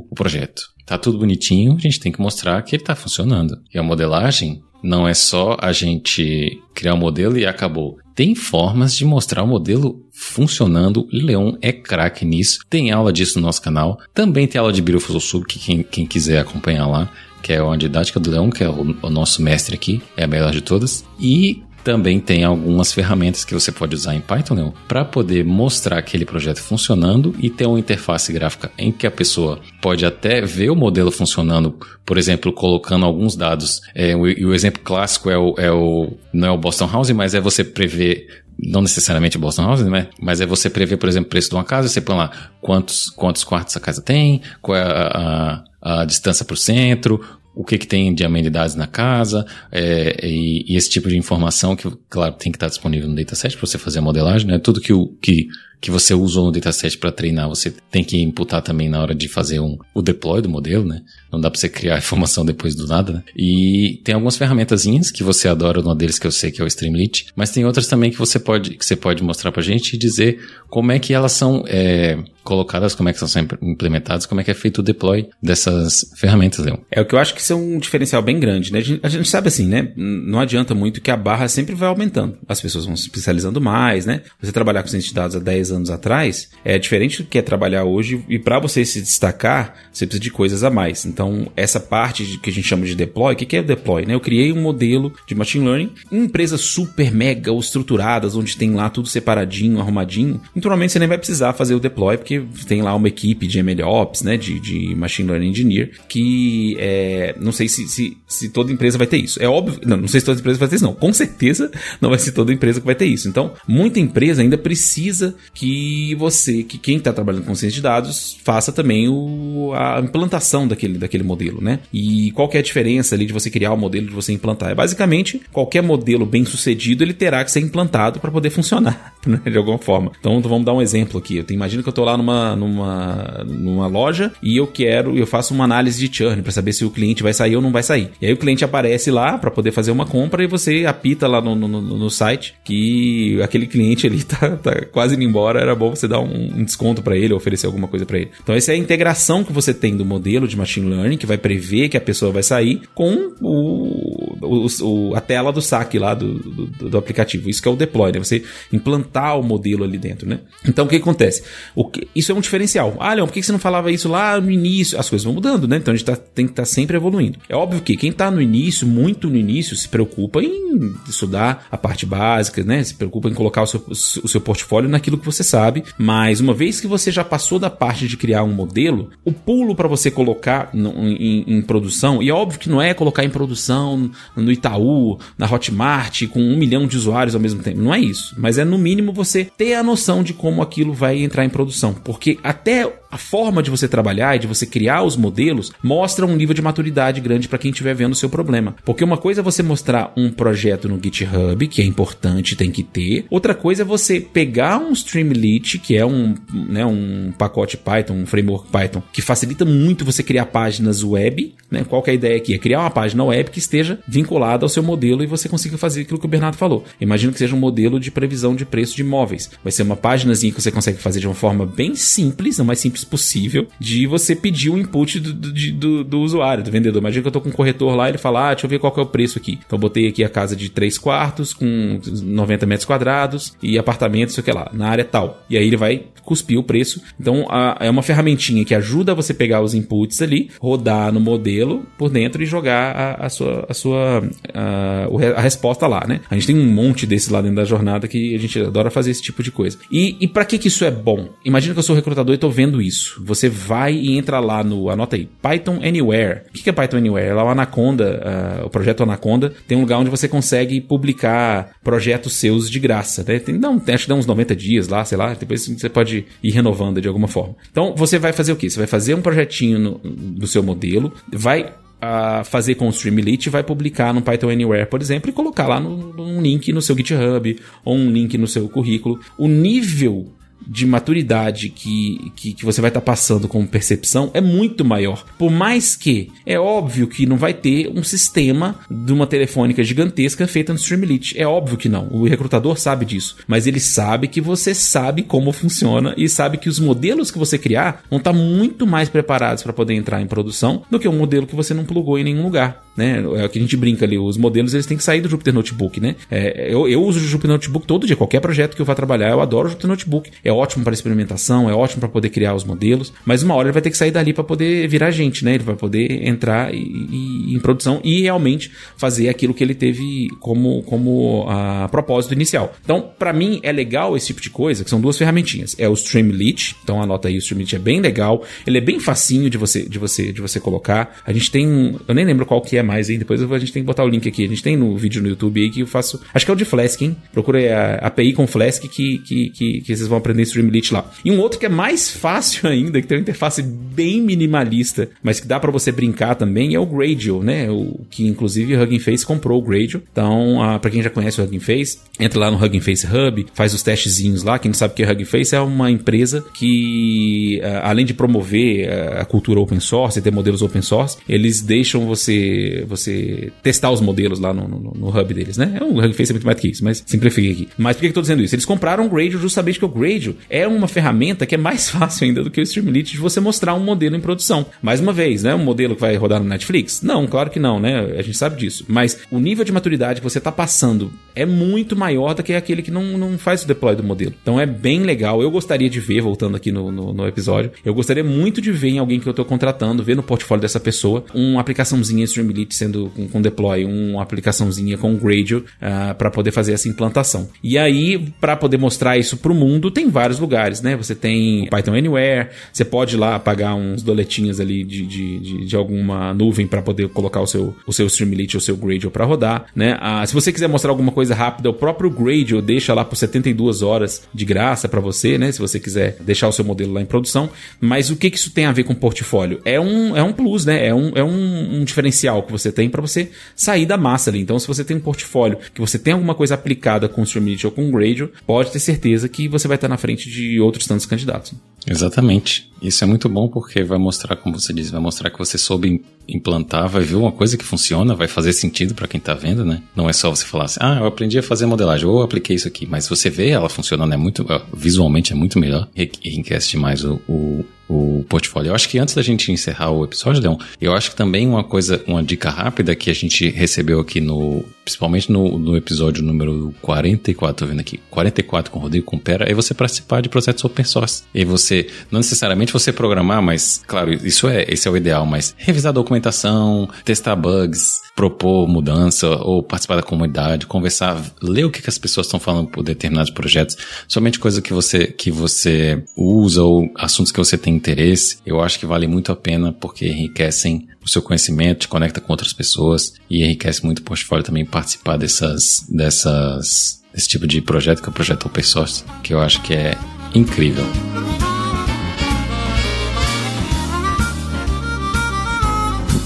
[0.10, 3.62] o projeto, tá tudo bonitinho, a gente tem que mostrar que ele tá funcionando.
[3.74, 7.97] E a modelagem não é só a gente criar um modelo e acabou.
[8.20, 11.07] Tem formas de mostrar o modelo funcionando.
[11.09, 12.59] Leon é craque nisso.
[12.70, 13.97] Tem aula disso no nosso canal.
[14.13, 17.09] Também tem aula de Beautiful Sub, que quem, quem quiser acompanhar lá,
[17.41, 20.28] que é a didática do Leon, que é o, o nosso mestre aqui, é a
[20.28, 21.05] melhor de todas.
[21.17, 26.23] E também tem algumas ferramentas que você pode usar em Python para poder mostrar aquele
[26.23, 30.75] projeto funcionando e ter uma interface gráfica em que a pessoa pode até ver o
[30.75, 33.81] modelo funcionando, por exemplo, colocando alguns dados.
[33.95, 37.33] É, o, o exemplo clássico é o, é o não é o Boston House, mas
[37.33, 40.09] é você prever não necessariamente Boston House, né?
[40.21, 42.29] Mas é você prever, por exemplo, o preço de uma casa, você põe lá
[42.61, 47.19] quantos, quantos quartos a casa tem, qual é a, a, a distância para o centro,
[47.60, 51.76] o que, que tem de amenidades na casa, é, e, e, esse tipo de informação
[51.76, 54.57] que, claro, tem que estar disponível no dataset para você fazer a modelagem, né?
[54.57, 55.49] Tudo que o, que
[55.82, 59.27] que você usou no dataset para treinar, você tem que imputar também na hora de
[59.27, 61.01] fazer um, o deploy do modelo, né?
[61.32, 63.23] Não dá para você criar informação depois do nada, né?
[63.36, 66.67] E tem algumas ferramentazinhas que você adora, uma deles que eu sei que é o
[66.67, 69.97] Streamlit, mas tem outras também que você pode, que você pode mostrar pra gente e
[69.97, 74.43] dizer como é que elas são é, colocadas, como é que são implementadas, como é
[74.43, 76.77] que é feito o deploy dessas ferramentas, Leon.
[76.89, 78.80] É o que eu acho que é um diferencial bem grande, né?
[78.80, 79.91] A gente, a gente sabe assim, né?
[79.95, 82.38] Não adianta muito que a barra sempre vai aumentando.
[82.47, 84.21] As pessoas vão se especializando mais, né?
[84.41, 87.41] Você trabalhar com ciência de dados há 10 anos atrás, é diferente do que é
[87.41, 91.05] trabalhar hoje e para você se destacar, você precisa de coisas a mais.
[91.05, 94.05] Então, essa parte que a gente chama de deploy, o que, que é deploy?
[94.05, 94.13] Né?
[94.13, 98.89] Eu criei um modelo de machine learning em empresas super mega estruturadas, onde tem lá
[98.89, 100.41] tudo separadinho, arrumadinho.
[100.55, 104.22] Naturalmente, você nem vai precisar fazer o deploy, porque tem lá uma equipe de MLOps,
[104.22, 108.97] né, de, de machine learning engineer, que é, não sei se, se, se toda empresa
[108.97, 109.41] vai ter isso.
[109.41, 110.93] É óbvio, não, não sei se toda empresa vai ter isso, não.
[110.93, 113.28] Com certeza não vai ser toda empresa que vai ter isso.
[113.28, 118.38] Então, muita empresa ainda precisa que você, que quem está trabalhando com ciência de dados,
[118.45, 121.80] faça também o, a implantação daquele, daquele modelo, né?
[121.91, 124.72] E qual é a diferença ali de você criar o um modelo de você implantar?
[124.72, 129.41] É basicamente qualquer modelo bem sucedido ele terá que ser implantado para poder funcionar, né?
[129.43, 130.14] de alguma forma.
[130.18, 131.36] Então vamos dar um exemplo aqui.
[131.36, 135.53] Eu imagino que eu estou lá numa, numa, numa loja e eu quero, eu faço
[135.53, 138.12] uma análise de churn para saber se o cliente vai sair ou não vai sair.
[138.22, 141.41] E aí o cliente aparece lá para poder fazer uma compra e você apita lá
[141.41, 145.91] no, no, no site que aquele cliente ali tá, tá quase indo embora, era bom
[145.95, 148.32] você dar um, um desconto para ele, oferecer alguma coisa para ele.
[148.41, 151.38] Então, essa é a integração que você tem do modelo de machine learning, que vai
[151.38, 156.14] prever que a pessoa vai sair, com o, o, o a tela do saque lá
[156.14, 157.50] do, do, do, aplicativo.
[157.50, 158.20] Isso que é o deploy, né?
[158.20, 160.39] Você implantar o modelo ali dentro, né?
[160.68, 161.43] Então, o que acontece?
[161.76, 162.95] O que, isso é um diferencial.
[163.00, 165.00] Ah, Leon, por que você não falava isso lá no início?
[165.00, 165.78] As coisas vão mudando, né?
[165.78, 167.39] Então, a gente tá, tem que estar tá sempre evoluindo.
[167.47, 171.78] É óbvio que quem está no início, muito no início, se preocupa em estudar a
[171.78, 172.84] parte básica, né?
[172.84, 176.53] Se preocupa em colocar o seu, o seu portfólio naquilo que você sabe, mas uma
[176.53, 180.11] vez que você já passou da parte de criar um modelo, o pulo para você
[180.11, 184.51] colocar no, em, em, produção, e é óbvio que não é colocar em produção no
[184.51, 187.79] Itaú, na Hotmart, com um milhão de usuários ao mesmo tempo.
[187.79, 188.35] Não é isso.
[188.37, 191.93] Mas é no mínimo você ter a noção de como aquilo vai entrar em produção.
[191.93, 196.35] Porque até a forma de você trabalhar e de você criar os modelos mostra um
[196.35, 198.75] nível de maturidade grande para quem estiver vendo o seu problema.
[198.85, 202.83] Porque uma coisa é você mostrar um projeto no GitHub, que é importante, tem que
[202.83, 203.25] ter.
[203.29, 204.91] Outra coisa é você pegar um
[205.30, 210.23] Streamlit, que é um, né, um pacote Python, um framework Python, que facilita muito você
[210.23, 211.53] criar páginas web.
[211.69, 211.84] Né?
[211.84, 212.53] Qual que é a ideia aqui?
[212.53, 216.01] É criar uma página web que esteja vinculada ao seu modelo e você consiga fazer
[216.01, 216.84] aquilo que o Bernardo falou.
[216.99, 219.49] Imagina que seja um modelo de previsão de preço de imóveis.
[219.63, 222.80] Vai ser uma páginazinha que você consegue fazer de uma forma bem simples, não mais
[222.80, 226.99] simples possível, de você pedir o input do, do, do, do usuário, do vendedor.
[226.99, 228.91] Imagina que eu tô com um corretor lá, ele fala, ah, deixa eu ver qual
[228.91, 229.59] que é o preço aqui.
[229.65, 234.41] Então botei aqui a casa de 3 quartos, com 90 metros quadrados e apartamento, sei
[234.41, 235.18] o que lá, na área tal.
[235.49, 237.01] E aí ele vai cuspir o preço.
[237.20, 241.88] Então a, é uma ferramentinha que ajuda você pegar os inputs ali, rodar no modelo
[241.97, 245.07] por dentro e jogar a, a sua, a, sua a,
[245.38, 246.22] a, resposta lá, né?
[246.30, 249.09] A gente tem um monte desse lá dentro da jornada que a gente adora fazer
[249.09, 249.80] esse tipo de coisa.
[249.91, 251.30] E, e para que, que isso é bom?
[251.43, 253.20] Imagina que eu sou recrutador e tô vendo isso.
[253.26, 256.41] Você vai e entra lá no, anota aí, Python Anywhere.
[256.49, 257.34] O que, que é Python Anywhere?
[257.34, 262.34] Lá o Anaconda, uh, o projeto Anaconda, tem um lugar onde você consegue publicar projetos
[262.34, 263.39] seus de graça, né?
[263.39, 266.52] Tem, não, acho que dá uns 90 dias lá, sei lá, depois você pode ir
[266.52, 267.56] renovando de alguma forma.
[267.72, 268.70] Então, você vai fazer o quê?
[268.70, 273.50] Você vai fazer um projetinho no, do seu modelo, vai a fazer com o Streamlit
[273.50, 276.95] vai publicar no Python Anywhere, por exemplo, e colocar lá no, um link no seu
[276.95, 279.20] GitHub ou um link no seu currículo.
[279.38, 280.32] O nível
[280.68, 285.26] de maturidade que, que, que você vai estar tá passando com percepção é muito maior.
[285.38, 290.47] Por mais que é óbvio que não vai ter um sistema de uma telefônica gigantesca
[290.47, 291.39] feita no Streamlit.
[291.39, 292.07] É óbvio que não.
[292.12, 293.38] O recrutador sabe disso.
[293.47, 297.57] Mas ele sabe que você sabe como funciona e sabe que os modelos que você
[297.57, 301.18] criar vão estar tá muito mais preparados para poder entrar em produção do que um
[301.18, 303.24] modelo que você não plugou em nenhum lugar né?
[303.38, 305.53] É o que a gente brinca ali, os modelos eles têm que sair do Jupyter
[305.53, 306.18] Notebook, né?
[306.30, 309.30] É, eu, eu uso o Jupyter Notebook todo dia, qualquer projeto que eu vá trabalhar,
[309.30, 310.30] eu adoro o Jupyter Notebook.
[310.43, 313.74] É ótimo para experimentação, é ótimo para poder criar os modelos, mas uma hora ele
[313.74, 315.56] vai ter que sair dali para poder virar gente, né?
[315.56, 320.30] Ele vai poder entrar e, e, em produção e realmente fazer aquilo que ele teve
[320.39, 322.76] como, como a propósito inicial.
[322.84, 325.76] Então, para mim é legal esse tipo de coisa, que são duas ferramentinhas.
[325.78, 329.50] É o Streamlit, então anota aí, o Streamlit é bem legal, ele é bem facinho
[329.50, 331.20] de você de você de você colocar.
[331.26, 333.20] A gente tem, eu nem lembro qual que é mais, hein?
[333.20, 334.45] Depois a gente tem que botar o link aqui.
[334.45, 336.22] A gente tem no vídeo no YouTube aí que eu faço.
[336.34, 337.16] Acho que é o de Flask, hein?
[337.32, 341.09] Procura a API com Flask que, que, que, que vocês vão aprender Streamlit lá.
[341.23, 345.39] E um outro que é mais fácil ainda, que tem uma interface bem minimalista, mas
[345.39, 347.69] que dá para você brincar também, é o Gradle, né?
[347.69, 350.01] O que inclusive o Hugging Face comprou o Gradle.
[350.11, 353.45] Então, ah, para quem já conhece o Hugging Face, entra lá no Hugging Face Hub,
[353.53, 354.59] faz os testezinhos lá.
[354.59, 358.13] Quem não sabe o que é Hugging Face é uma empresa que, ah, além de
[358.13, 363.51] promover ah, a cultura open source e ter modelos open source, eles deixam você, você
[363.63, 365.77] testar os modelos lá no, no, no hub deles, né?
[365.79, 367.69] É um Hugging Face é muito mais do que isso, mas simplifiquei aqui.
[367.77, 368.55] Mas por que eu tô dizendo isso?
[368.55, 372.25] Eles compraram o Gradle justamente porque o Gradle é uma ferramenta que é mais fácil
[372.25, 374.65] ainda do que o Streamlit de você mostrar um modelo em produção.
[374.82, 375.53] Mais uma vez, né?
[375.55, 377.01] Um modelo que vai rodar no Netflix?
[377.01, 377.99] Não, claro que não, né?
[378.17, 378.86] A gente sabe disso.
[378.88, 382.82] Mas o nível de maturidade que você tá passando é muito maior do que aquele
[382.82, 384.34] que não, não faz o deploy do modelo.
[384.41, 385.41] Então é bem legal.
[385.41, 388.89] Eu gostaria de ver, voltando aqui no, no, no episódio, eu gostaria muito de ver
[388.89, 393.11] em alguém que eu tô contratando, ver no portfólio dessa pessoa, uma aplicaçãozinha Streamlit sendo
[393.15, 397.49] com, com deploy uma aplicaçãozinha com Gradle uh, ah, para poder fazer essa implantação.
[397.63, 400.97] E aí, para poder mostrar isso para o mundo, tem vários lugares, né?
[400.97, 405.76] Você tem Python Anywhere, você pode lá pagar uns doletinhos ali de, de, de, de
[405.78, 409.24] alguma nuvem para poder colocar o seu, o seu Streamlit ou o seu Gradle para
[409.24, 409.95] rodar, né?
[409.95, 413.82] Uh, se você quiser mostrar alguma coisa rápida, o próprio Gradle deixa lá por 72
[413.82, 415.53] horas de graça para você, né?
[415.53, 417.49] Se você quiser deixar o seu modelo lá em produção.
[417.80, 419.61] Mas o que, que isso tem a ver com portfólio?
[419.63, 420.86] É um, é um plus, né?
[420.86, 424.41] É um, é um, um diferencial que você tem para você sair da massa ali.
[424.41, 427.65] Então, se você tem um portfólio que você tem alguma coisa aplicada com o Streamlit
[427.65, 430.88] ou com o Gradle, pode ter certeza que você vai estar na frente de outros
[430.88, 431.53] tantos candidatos.
[431.88, 432.69] Exatamente.
[432.82, 436.01] Isso é muito bom porque vai mostrar, como você diz, vai mostrar que você soube
[436.27, 439.82] implantar, vai ver uma coisa que funciona, vai fazer sentido para quem está vendo, né?
[439.95, 442.67] Não é só você falar assim, ah, eu aprendi a fazer modelagem, ou apliquei isso
[442.67, 447.19] aqui, mas você vê ela funcionando, é muito, visualmente é muito melhor, enriquece demais o,
[447.27, 448.69] o o portfólio.
[448.69, 451.63] Eu acho que antes da gente encerrar o episódio, Leon, eu acho que também uma
[451.63, 456.73] coisa, uma dica rápida que a gente recebeu aqui no, principalmente no, no episódio número
[456.84, 460.86] 44, tô vendo aqui, 44 com o Rodrigo Compera, é você participar de projetos open
[460.86, 461.23] source.
[461.34, 465.53] E você, não necessariamente você programar, mas, claro, isso é, esse é o ideal, mas
[465.57, 471.82] revisar a documentação, testar bugs, propor mudança ou participar da comunidade, conversar, ler o que,
[471.82, 476.63] que as pessoas estão falando por determinados projetos, somente coisa que você, que você usa
[476.63, 480.88] ou assuntos que você tem interesse, eu acho que vale muito a pena porque enriquecem
[481.03, 485.17] o seu conhecimento, te conecta com outras pessoas e enriquece muito o portfólio também participar
[485.17, 489.61] dessas, dessas, desse tipo de projeto que é o projeto open source, que eu acho
[489.61, 489.97] que é
[490.34, 490.86] incrível.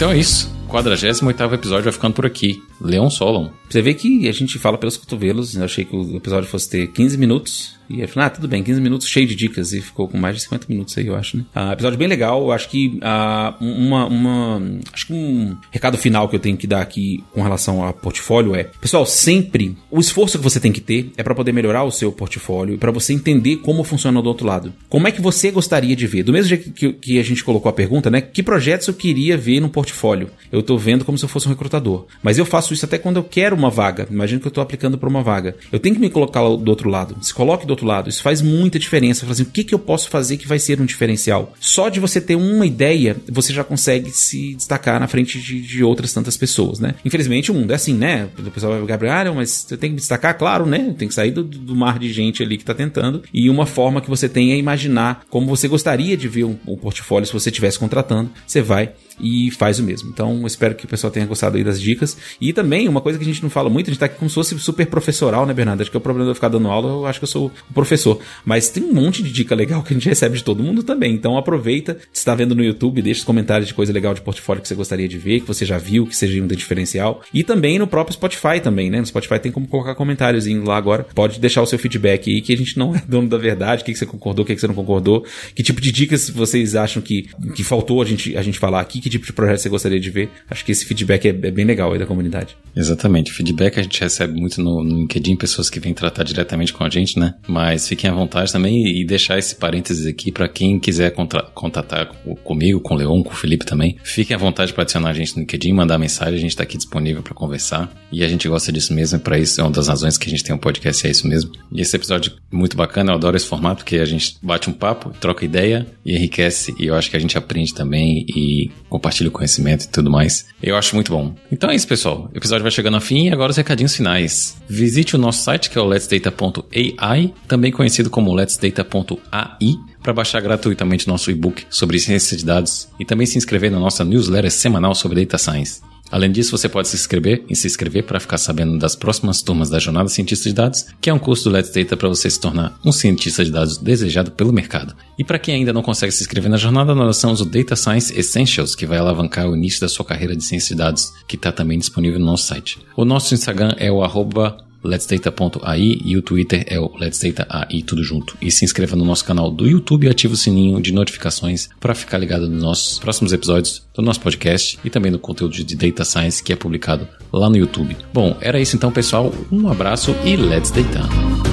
[0.03, 0.53] Então é isso.
[0.67, 2.61] 48 episódio vai ficando por aqui.
[2.81, 3.51] Leon Solon.
[3.69, 5.55] Você vê que a gente fala pelos cotovelos.
[5.55, 7.79] Eu achei que o episódio fosse ter 15 minutos.
[7.89, 9.73] E eu falei, ah, tudo bem, 15 minutos cheio de dicas.
[9.73, 11.45] E ficou com mais de 50 minutos aí, eu acho, né?
[11.53, 12.41] Ah, episódio bem legal.
[12.41, 14.61] Eu acho que ah, uma, uma.
[14.91, 18.55] Acho que um recado final que eu tenho que dar aqui com relação ao portfólio
[18.55, 21.91] é: pessoal, sempre o esforço que você tem que ter é para poder melhorar o
[21.91, 24.73] seu portfólio e para você entender como funciona do outro lado.
[24.89, 26.23] Como é que você gostaria de ver?
[26.23, 28.21] Do mesmo jeito que, que a gente colocou a pergunta, né?
[28.21, 30.29] Que projetos eu queria ver no portfólio?
[30.51, 32.05] Eu tô vendo como se eu fosse um recrutador.
[32.21, 34.07] Mas eu faço isso até quando eu quero uma vaga.
[34.09, 35.55] Imagina que eu tô aplicando para uma vaga.
[35.71, 37.17] Eu tenho que me colocar do outro lado.
[37.21, 38.09] Se coloque do outro lado.
[38.09, 39.25] Isso faz muita diferença.
[39.29, 41.53] Assim, o que, que eu posso fazer que vai ser um diferencial?
[41.59, 45.83] Só de você ter uma ideia, você já consegue se destacar na frente de, de
[45.83, 46.95] outras tantas pessoas, né?
[47.03, 48.29] Infelizmente o mundo é assim, né?
[48.37, 50.93] O pessoal vai Gabriel, ah, mas você tem que destacar, claro, né?
[50.97, 53.23] Tem que sair do, do, mar de gente ali que tá tentando.
[53.33, 56.77] E uma forma que você tem é imaginar como você gostaria de ver um, um
[56.77, 58.31] portfólio se você estivesse contratando.
[58.45, 60.09] Você vai e faz o mesmo.
[60.09, 62.17] Então, espero que o pessoal tenha gostado aí das dicas.
[62.39, 64.29] E também, uma coisa que a gente não fala muito, a gente tá aqui como
[64.29, 65.81] se fosse super professoral, né, Bernardo?
[65.81, 67.51] Acho que é o problema de eu ficar dando aula, eu acho que eu sou
[67.69, 68.19] o professor.
[68.45, 71.13] Mas tem um monte de dica legal que a gente recebe de todo mundo também.
[71.13, 74.61] Então, aproveita, se está vendo no YouTube, deixa os comentários de coisa legal de portfólio
[74.61, 77.21] que você gostaria de ver, que você já viu, que seja um diferencial.
[77.33, 78.99] E também no próprio Spotify também, né?
[78.99, 81.05] No Spotify tem como colocar comentáriozinho lá agora.
[81.15, 83.85] Pode deixar o seu feedback aí, que a gente não é dono da verdade, o
[83.85, 86.75] que, que você concordou, o que, que você não concordou, que tipo de dicas vocês
[86.75, 89.69] acham que, que faltou a gente, a gente falar aqui, que tipo de projeto você
[89.69, 90.29] gostaria de ver.
[90.49, 92.55] Acho que esse feedback é, é bem legal aí da comunidade.
[92.73, 93.33] Exatamente.
[93.33, 96.89] Feedback a gente recebe muito no, no LinkedIn, pessoas que vêm tratar diretamente com a
[96.89, 97.35] gente, né?
[97.45, 101.13] Mas fiquem à vontade também e deixar esse parênteses aqui para quem quiser
[101.53, 103.97] contatar comigo, com o Leon, com o Felipe também.
[104.03, 106.77] Fiquem à vontade para adicionar a gente no LinkedIn, mandar mensagem, a gente está aqui
[106.77, 107.91] disponível para conversar.
[108.09, 110.45] E a gente gosta disso mesmo, para isso é uma das razões que a gente
[110.45, 111.51] tem um podcast, é isso mesmo.
[111.73, 114.73] E esse episódio é muito bacana, eu adoro esse formato, porque a gente bate um
[114.73, 119.27] papo, troca ideia e enriquece, e eu acho que a gente aprende também e compartilha
[119.27, 120.45] o conhecimento e tudo mais.
[120.61, 121.33] Eu acho muito bom.
[121.51, 122.29] Então é isso, pessoal.
[122.31, 124.55] O episódio vai chegando ao fim e agora os recadinhos finais.
[124.69, 131.07] Visite o nosso site que é o letsdata.ai, também conhecido como letsdata.ai para baixar gratuitamente
[131.07, 135.25] nosso e-book sobre ciência de dados e também se inscrever na nossa newsletter semanal sobre
[135.25, 135.81] Data Science.
[136.13, 139.67] Além disso, você pode se inscrever e se inscrever para ficar sabendo das próximas turmas
[139.67, 142.39] da Jornada Cientista de Dados, que é um curso do Let's Data para você se
[142.39, 144.95] tornar um cientista de dados desejado pelo mercado.
[145.17, 148.13] E para quem ainda não consegue se inscrever na jornada, nós lançamos o Data Science
[148.15, 151.51] Essentials, que vai alavancar o início da sua carreira de ciência de dados, que está
[151.51, 152.77] também disponível no nosso site.
[152.95, 158.37] O nosso Instagram é o arroba letsdata.ai e o Twitter é o letsdata.ai tudo junto.
[158.41, 161.95] E se inscreva no nosso canal do YouTube e ative o sininho de notificações para
[161.95, 166.03] ficar ligado nos nossos próximos episódios do nosso podcast e também no conteúdo de Data
[166.03, 167.95] Science que é publicado lá no YouTube.
[168.13, 169.33] Bom, era isso então, pessoal.
[169.51, 171.52] Um abraço e let's data.